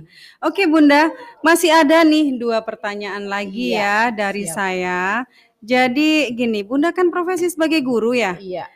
Oke 0.44 0.68
Bunda, 0.68 1.08
masih 1.40 1.72
ada 1.72 2.04
nih 2.04 2.36
dua 2.36 2.60
pertanyaan 2.60 3.24
lagi 3.32 3.72
Iya, 3.72 4.12
ya 4.12 4.12
dari 4.12 4.44
siap. 4.44 4.56
saya. 4.60 5.02
Jadi 5.64 6.36
gini, 6.36 6.66
Bunda 6.68 6.92
kan 6.92 7.08
profesi 7.14 7.48
sebagai 7.48 7.80
guru 7.80 8.12
ya. 8.12 8.36
Iya. 8.36 8.68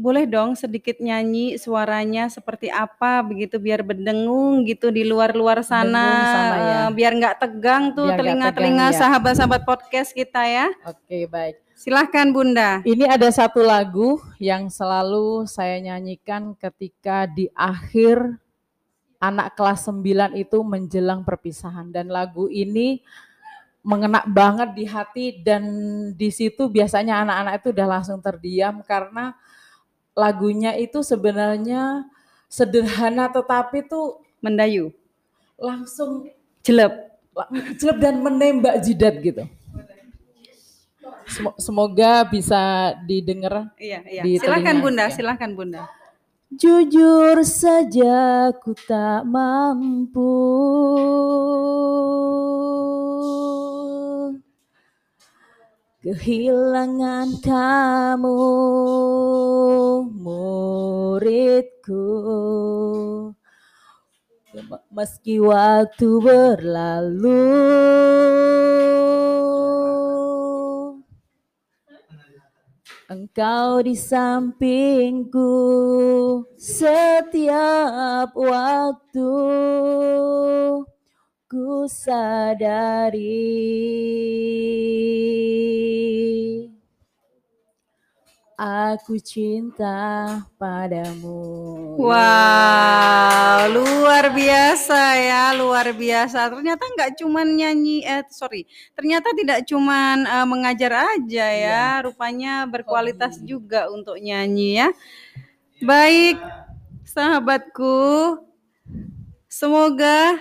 Boleh 0.00 0.24
dong 0.24 0.56
sedikit 0.56 0.96
nyanyi 1.02 1.58
suaranya 1.60 2.30
seperti 2.32 2.72
apa 2.72 3.20
begitu 3.20 3.60
biar 3.60 3.84
berdengung 3.84 4.64
gitu 4.64 4.88
di 4.88 5.04
luar-luar 5.04 5.60
sana, 5.60 6.08
sama 6.32 6.56
ya. 6.56 6.80
biar 6.88 7.12
nggak 7.20 7.36
tegang 7.36 7.92
tuh 7.92 8.08
telinga-telinga 8.16 8.88
tegang, 8.88 8.96
ya. 8.96 9.00
sahabat-sahabat 9.00 9.62
podcast 9.68 10.16
kita 10.16 10.40
ya. 10.46 10.72
Oke, 10.88 11.28
baik. 11.28 11.60
Silahkan 11.80 12.28
Bunda. 12.28 12.84
Ini 12.84 13.08
ada 13.08 13.32
satu 13.32 13.64
lagu 13.64 14.20
yang 14.36 14.68
selalu 14.68 15.48
saya 15.48 15.80
nyanyikan 15.80 16.52
ketika 16.52 17.24
di 17.24 17.48
akhir 17.56 18.36
anak 19.16 19.56
kelas 19.56 19.88
9 19.88 20.04
itu 20.36 20.60
menjelang 20.60 21.24
perpisahan 21.24 21.88
dan 21.88 22.12
lagu 22.12 22.52
ini 22.52 23.00
mengena 23.80 24.20
banget 24.28 24.76
di 24.76 24.84
hati 24.84 25.40
dan 25.40 25.64
di 26.12 26.28
situ 26.28 26.68
biasanya 26.68 27.24
anak-anak 27.24 27.64
itu 27.64 27.68
udah 27.72 27.88
langsung 27.96 28.20
terdiam 28.20 28.84
karena 28.84 29.32
lagunya 30.12 30.76
itu 30.76 31.00
sebenarnya 31.00 32.04
sederhana 32.44 33.32
tetapi 33.32 33.88
tuh 33.88 34.20
mendayu 34.44 34.92
langsung 35.56 36.28
jelek 36.60 36.92
jelek 37.80 37.98
dan 38.04 38.20
menembak 38.20 38.84
jidat 38.84 39.16
gitu. 39.24 39.48
Semo- 41.26 41.56
Semoga 41.56 42.24
bisa 42.24 42.62
didengar. 43.04 43.70
Iya, 43.76 44.00
iya. 44.04 44.22
di 44.22 44.36
Silahkan 44.36 44.76
telinga. 44.76 44.84
Bunda, 44.84 45.04
Ya. 45.06 45.14
silahkan 45.14 45.50
Bunda. 45.52 45.82
Jujur 46.50 47.38
saja 47.46 48.50
ku 48.58 48.74
tak 48.74 49.22
mampu 49.22 50.34
Kehilangan 56.00 57.44
kamu 57.44 58.40
muridku 60.16 62.06
Meski 64.90 65.38
waktu 65.38 66.08
berlalu 66.18 67.44
Engkau 73.10 73.82
di 73.82 73.98
sampingku 73.98 75.50
setiap 76.54 78.30
waktu. 78.38 79.34
Ku 81.50 81.90
sadari 81.90 83.50
aku 88.60 89.16
cinta 89.16 90.36
padamu. 90.60 91.96
Wow, 91.96 93.72
luar 93.72 94.28
biasa 94.36 95.00
ya, 95.16 95.44
luar 95.56 95.96
biasa. 95.96 96.52
Ternyata 96.52 96.84
nggak 96.92 97.10
cuman 97.24 97.56
nyanyi, 97.56 98.04
eh 98.04 98.20
sorry, 98.28 98.68
ternyata 98.92 99.32
tidak 99.32 99.64
cuman 99.64 100.28
eh, 100.28 100.44
mengajar 100.44 100.92
aja 101.16 101.46
ya, 101.48 102.04
rupanya 102.04 102.68
berkualitas 102.68 103.40
juga 103.40 103.88
untuk 103.88 104.20
nyanyi 104.20 104.84
ya. 104.84 104.88
Baik, 105.80 106.36
sahabatku, 107.08 108.36
semoga 109.48 110.36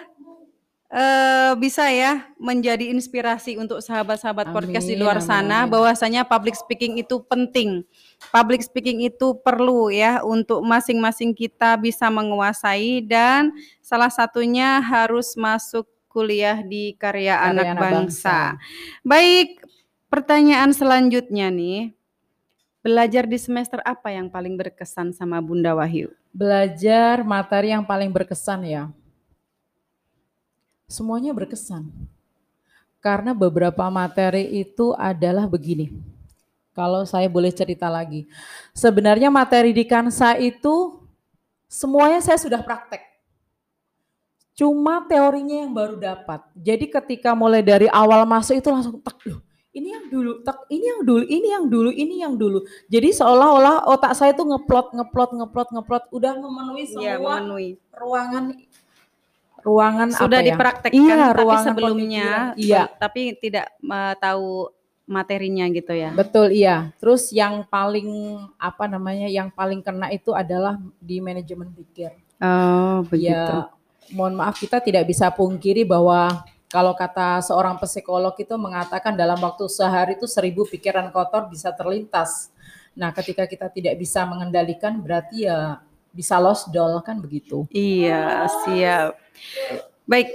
eh, 0.89 1.51
bisa 1.55 1.85
ya 1.87 2.25
menjadi 2.41 2.89
inspirasi 2.89 3.55
untuk 3.61 3.79
sahabat-sahabat 3.79 4.51
podcast 4.51 4.89
di 4.89 4.97
luar 4.97 5.21
sana 5.21 5.63
amin. 5.63 5.71
bahwasanya 5.71 6.25
public 6.25 6.57
speaking 6.57 6.97
itu 6.99 7.21
penting. 7.29 7.85
Public 8.27 8.61
speaking 8.67 9.07
itu 9.07 9.31
perlu 9.39 9.87
ya 9.87 10.19
untuk 10.21 10.59
masing-masing 10.61 11.31
kita 11.31 11.79
bisa 11.79 12.11
menguasai 12.11 12.99
dan 12.99 13.55
salah 13.79 14.11
satunya 14.11 14.83
harus 14.83 15.33
masuk 15.39 15.87
kuliah 16.11 16.59
di 16.59 16.99
karya, 16.99 17.39
Karya 17.39 17.49
anak, 17.53 17.65
Anak 17.71 17.79
bangsa. 17.79 18.37
Baik, 19.07 19.63
pertanyaan 20.11 20.75
selanjutnya 20.75 21.47
nih. 21.47 21.95
Belajar 22.79 23.27
di 23.27 23.35
semester 23.35 23.79
apa 23.83 24.11
yang 24.11 24.27
paling 24.27 24.55
berkesan 24.55 25.11
sama 25.15 25.39
Bunda 25.39 25.75
Wahyu? 25.75 26.11
Belajar 26.31 27.23
materi 27.23 27.71
yang 27.71 27.83
paling 27.83 28.11
berkesan 28.11 28.63
ya. 28.67 28.83
Semuanya 30.89 31.35
berkesan. 31.35 31.85
Karena 32.99 33.31
beberapa 33.31 33.87
materi 33.87 34.47
itu 34.59 34.91
adalah 34.95 35.47
begini. 35.47 36.18
Kalau 36.79 37.03
saya 37.03 37.27
boleh 37.27 37.51
cerita 37.51 37.91
lagi. 37.91 38.23
Sebenarnya 38.71 39.27
materi 39.27 39.75
di 39.75 39.83
Kansa 39.83 40.39
itu 40.39 41.03
semuanya 41.67 42.23
saya 42.23 42.39
sudah 42.39 42.63
praktek. 42.63 43.03
Cuma 44.55 45.03
teorinya 45.07 45.67
yang 45.67 45.75
baru 45.75 45.99
dapat. 45.99 46.39
Jadi 46.55 46.87
ketika 46.87 47.35
mulai 47.35 47.59
dari 47.59 47.91
awal 47.91 48.23
masuk 48.23 48.55
itu 48.55 48.71
langsung 48.71 49.03
tak 49.03 49.19
loh. 49.27 49.43
Ini 49.69 49.95
yang 49.95 50.05
dulu, 50.09 50.31
tak 50.41 50.65
ini 50.67 50.85
yang 50.87 51.01
dulu, 51.05 51.23
ini 51.29 51.47
yang 51.53 51.65
dulu, 51.69 51.89
ini 51.93 52.15
yang 52.25 52.33
dulu. 52.35 52.59
Jadi 52.89 53.13
seolah-olah 53.13 53.85
otak 53.85 54.17
saya 54.17 54.33
itu 54.33 54.41
ngeplot, 54.41 54.97
ngeplot, 54.97 55.31
ngeplot, 55.35 55.69
ngeplot, 55.77 56.03
udah 56.09 56.31
memenuhi 56.41 56.83
semua 56.89 57.03
Iya, 57.05 57.15
memenuhi. 57.21 57.69
ruangan 57.93 58.43
ruangan 59.61 60.07
Sudah 60.15 60.39
apa 60.39 60.47
ya? 60.47 60.47
dipraktekkan 60.55 60.97
Iya, 61.05 61.19
tapi 61.21 61.39
ruangan 61.43 61.65
sebelumnya. 61.69 62.27
Iya, 62.55 62.81
tapi 62.97 63.21
tidak 63.37 63.67
eh, 63.77 64.13
tahu 64.17 64.73
materinya 65.09 65.65
gitu 65.73 65.89
ya. 65.89 66.13
betul 66.13 66.53
iya. 66.53 66.93
Terus 67.01 67.33
yang 67.33 67.65
paling 67.65 68.37
apa 68.61 68.85
namanya? 68.85 69.25
Yang 69.25 69.49
paling 69.57 69.81
kena 69.81 70.13
itu 70.13 70.37
adalah 70.37 70.77
di 71.01 71.17
manajemen 71.17 71.73
pikir. 71.73 72.13
Oh, 72.37 73.01
begitu. 73.09 73.33
Ya, 73.33 73.73
mohon 74.13 74.37
maaf 74.37 74.61
kita 74.61 74.77
tidak 74.77 75.09
bisa 75.09 75.33
pungkiri 75.33 75.81
bahwa 75.81 76.45
kalau 76.69 76.93
kata 76.93 77.41
seorang 77.41 77.81
psikolog 77.81 78.37
itu 78.37 78.53
mengatakan 78.53 79.17
dalam 79.17 79.41
waktu 79.41 79.65
sehari 79.65 80.13
itu 80.13 80.29
seribu 80.29 80.69
pikiran 80.69 81.09
kotor 81.09 81.49
bisa 81.49 81.73
terlintas. 81.73 82.53
Nah, 82.93 83.09
ketika 83.09 83.49
kita 83.49 83.73
tidak 83.73 83.97
bisa 83.97 84.21
mengendalikan 84.29 85.01
berarti 85.01 85.49
ya 85.49 85.81
bisa 86.13 86.37
lost 86.37 86.69
doll 86.69 87.01
kan 87.01 87.17
begitu. 87.17 87.65
Iya, 87.73 88.45
siap. 88.65 89.17
Baik, 90.05 90.29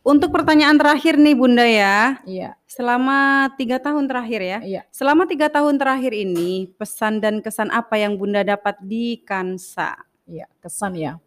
untuk 0.00 0.32
pertanyaan 0.32 0.80
terakhir 0.80 1.20
nih 1.20 1.36
Bunda 1.36 1.66
ya. 1.66 2.20
Iya. 2.24 2.56
Selama 2.64 3.50
tiga 3.60 3.76
tahun 3.76 4.08
terakhir 4.08 4.40
ya. 4.40 4.58
Iya. 4.64 4.82
Selama 4.88 5.28
tiga 5.28 5.52
tahun 5.52 5.76
terakhir 5.76 6.12
ini, 6.16 6.72
pesan 6.80 7.20
dan 7.20 7.44
kesan 7.44 7.68
apa 7.68 8.00
yang 8.00 8.16
Bunda 8.16 8.40
dapat 8.40 8.80
di 8.80 9.20
Kansa? 9.20 9.96
Iya, 10.24 10.48
kesan 10.62 10.96
ya. 10.96 11.20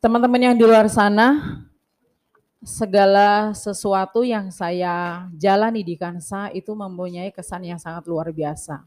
Teman-teman 0.00 0.40
yang 0.40 0.56
di 0.56 0.64
luar 0.64 0.88
sana, 0.88 1.60
segala 2.64 3.56
sesuatu 3.56 4.20
yang 4.20 4.52
saya 4.52 5.28
jalani 5.36 5.80
di 5.84 5.96
Kansa 5.96 6.48
itu 6.52 6.72
mempunyai 6.76 7.32
kesan 7.32 7.64
yang 7.64 7.80
sangat 7.80 8.04
luar 8.08 8.32
biasa. 8.32 8.84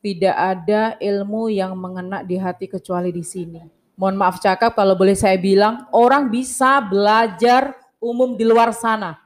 Tidak 0.00 0.36
ada 0.36 0.94
ilmu 1.00 1.50
yang 1.50 1.74
mengena 1.74 2.22
di 2.22 2.36
hati 2.36 2.68
kecuali 2.68 3.10
di 3.10 3.24
sini. 3.24 3.64
Mohon 3.96 4.16
maaf 4.20 4.36
cakap 4.44 4.76
kalau 4.76 4.92
boleh 4.92 5.16
saya 5.16 5.40
bilang, 5.40 5.88
orang 5.90 6.28
bisa 6.28 6.84
belajar 6.84 7.85
umum 8.06 8.38
di 8.38 8.46
luar 8.46 8.70
sana, 8.70 9.18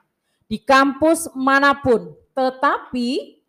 di 0.48 0.56
kampus 0.56 1.28
mana 1.36 1.76
pun. 1.76 2.16
Tetapi 2.32 3.40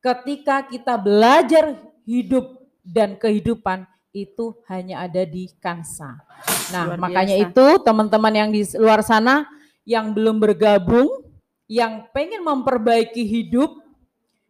ketika 0.00 0.64
kita 0.64 0.96
belajar 0.96 1.76
hidup 2.08 2.56
dan 2.80 3.20
kehidupan 3.20 3.84
itu 4.10 4.58
hanya 4.66 5.06
ada 5.06 5.22
di 5.22 5.46
Kansa. 5.62 6.18
Nah, 6.74 6.96
Luar 6.96 6.98
makanya 6.98 7.36
biasa. 7.38 7.46
itu 7.52 7.66
teman-teman 7.86 8.34
yang 8.34 8.50
di 8.50 8.62
luar 8.74 9.06
sana 9.06 9.46
yang 9.86 10.10
belum 10.10 10.42
bergabung, 10.42 11.06
yang 11.70 12.10
pengen 12.10 12.42
memperbaiki 12.42 13.22
hidup, 13.22 13.78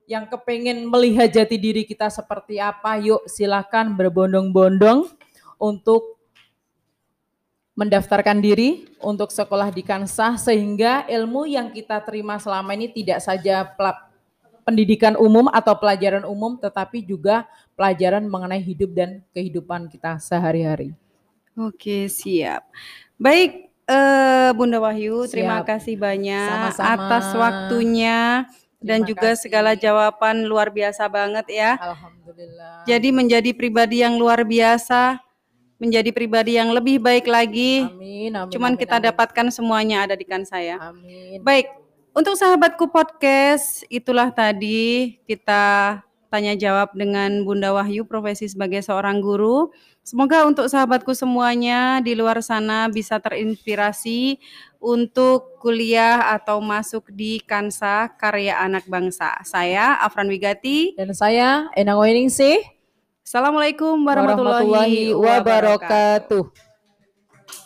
yang 0.08 0.24
kepengen 0.26 0.88
melihat 0.88 1.28
jati 1.28 1.60
diri 1.60 1.84
kita 1.84 2.08
seperti 2.08 2.56
apa, 2.56 2.96
yuk 2.98 3.28
silakan 3.28 3.94
berbondong-bondong 3.94 5.06
untuk 5.60 6.19
mendaftarkan 7.74 8.38
diri 8.38 8.90
untuk 9.00 9.30
sekolah 9.30 9.70
di 9.70 9.80
Kansah 9.80 10.36
sehingga 10.36 11.06
ilmu 11.08 11.46
yang 11.46 11.70
kita 11.70 12.02
terima 12.02 12.36
selama 12.36 12.74
ini 12.76 12.90
tidak 12.90 13.22
saja 13.22 13.64
pendidikan 14.66 15.16
umum 15.16 15.48
atau 15.48 15.72
pelajaran 15.78 16.26
umum 16.28 16.58
tetapi 16.60 17.00
juga 17.02 17.48
pelajaran 17.74 18.26
mengenai 18.28 18.60
hidup 18.60 18.90
dan 18.92 19.10
kehidupan 19.32 19.88
kita 19.88 20.20
sehari-hari. 20.20 20.92
Oke, 21.56 22.06
siap. 22.06 22.68
Baik, 23.16 23.68
eh, 23.84 24.50
Bunda 24.54 24.78
Wahyu, 24.80 25.26
terima 25.26 25.60
Siap. 25.60 25.68
kasih 25.76 25.96
banyak 25.98 26.48
Sama-sama. 26.72 26.90
atas 26.94 27.26
waktunya 27.34 28.46
dan 28.80 29.04
Terima 29.04 29.08
juga 29.12 29.28
kasih. 29.34 29.40
segala 29.44 29.70
jawaban 29.76 30.44
luar 30.48 30.72
biasa 30.72 31.04
banget 31.10 31.46
ya. 31.52 31.70
Alhamdulillah. 31.76 32.84
Jadi 32.88 33.08
menjadi 33.12 33.50
pribadi 33.52 34.00
yang 34.00 34.16
luar 34.16 34.40
biasa, 34.46 35.20
menjadi 35.80 36.12
pribadi 36.12 36.60
yang 36.60 36.70
lebih 36.76 37.00
baik 37.00 37.24
lagi. 37.24 37.88
Amin, 37.88 38.36
amin, 38.36 38.52
Cuman 38.52 38.76
amin, 38.76 38.80
kita 38.84 39.00
amin. 39.00 39.06
dapatkan 39.10 39.46
semuanya 39.48 40.04
ada 40.04 40.14
di 40.14 40.28
kan 40.28 40.44
saya. 40.44 40.76
Amin. 40.76 41.40
Baik, 41.40 41.72
untuk 42.12 42.36
sahabatku 42.36 42.92
podcast, 42.92 43.88
itulah 43.88 44.28
tadi 44.28 45.16
kita 45.24 45.98
tanya 46.30 46.54
jawab 46.54 46.94
dengan 46.94 47.42
Bunda 47.42 47.74
Wahyu 47.74 48.06
profesi 48.06 48.46
sebagai 48.46 48.84
seorang 48.84 49.18
guru. 49.18 49.72
Semoga 50.06 50.46
untuk 50.46 50.70
sahabatku 50.70 51.10
semuanya 51.12 51.98
di 52.04 52.14
luar 52.14 52.38
sana 52.40 52.86
bisa 52.86 53.18
terinspirasi 53.18 54.38
untuk 54.78 55.60
kuliah 55.60 56.32
atau 56.32 56.62
masuk 56.62 57.10
di 57.12 57.42
Kansa 57.42 58.08
Karya 58.16 58.62
Anak 58.62 58.86
Bangsa. 58.86 59.36
Saya 59.42 59.98
Afran 60.00 60.30
Wigati 60.30 60.94
dan 60.96 61.12
saya 61.12 61.68
Enang 61.74 62.00
Weningsih. 62.00 62.79
Assalamualaikum 63.30 64.10
warahmatullahi 64.10 65.14
warahmatullahi 65.14 65.14
wabarakatuh. 65.14 66.42
wabarakatuh. 66.42 66.69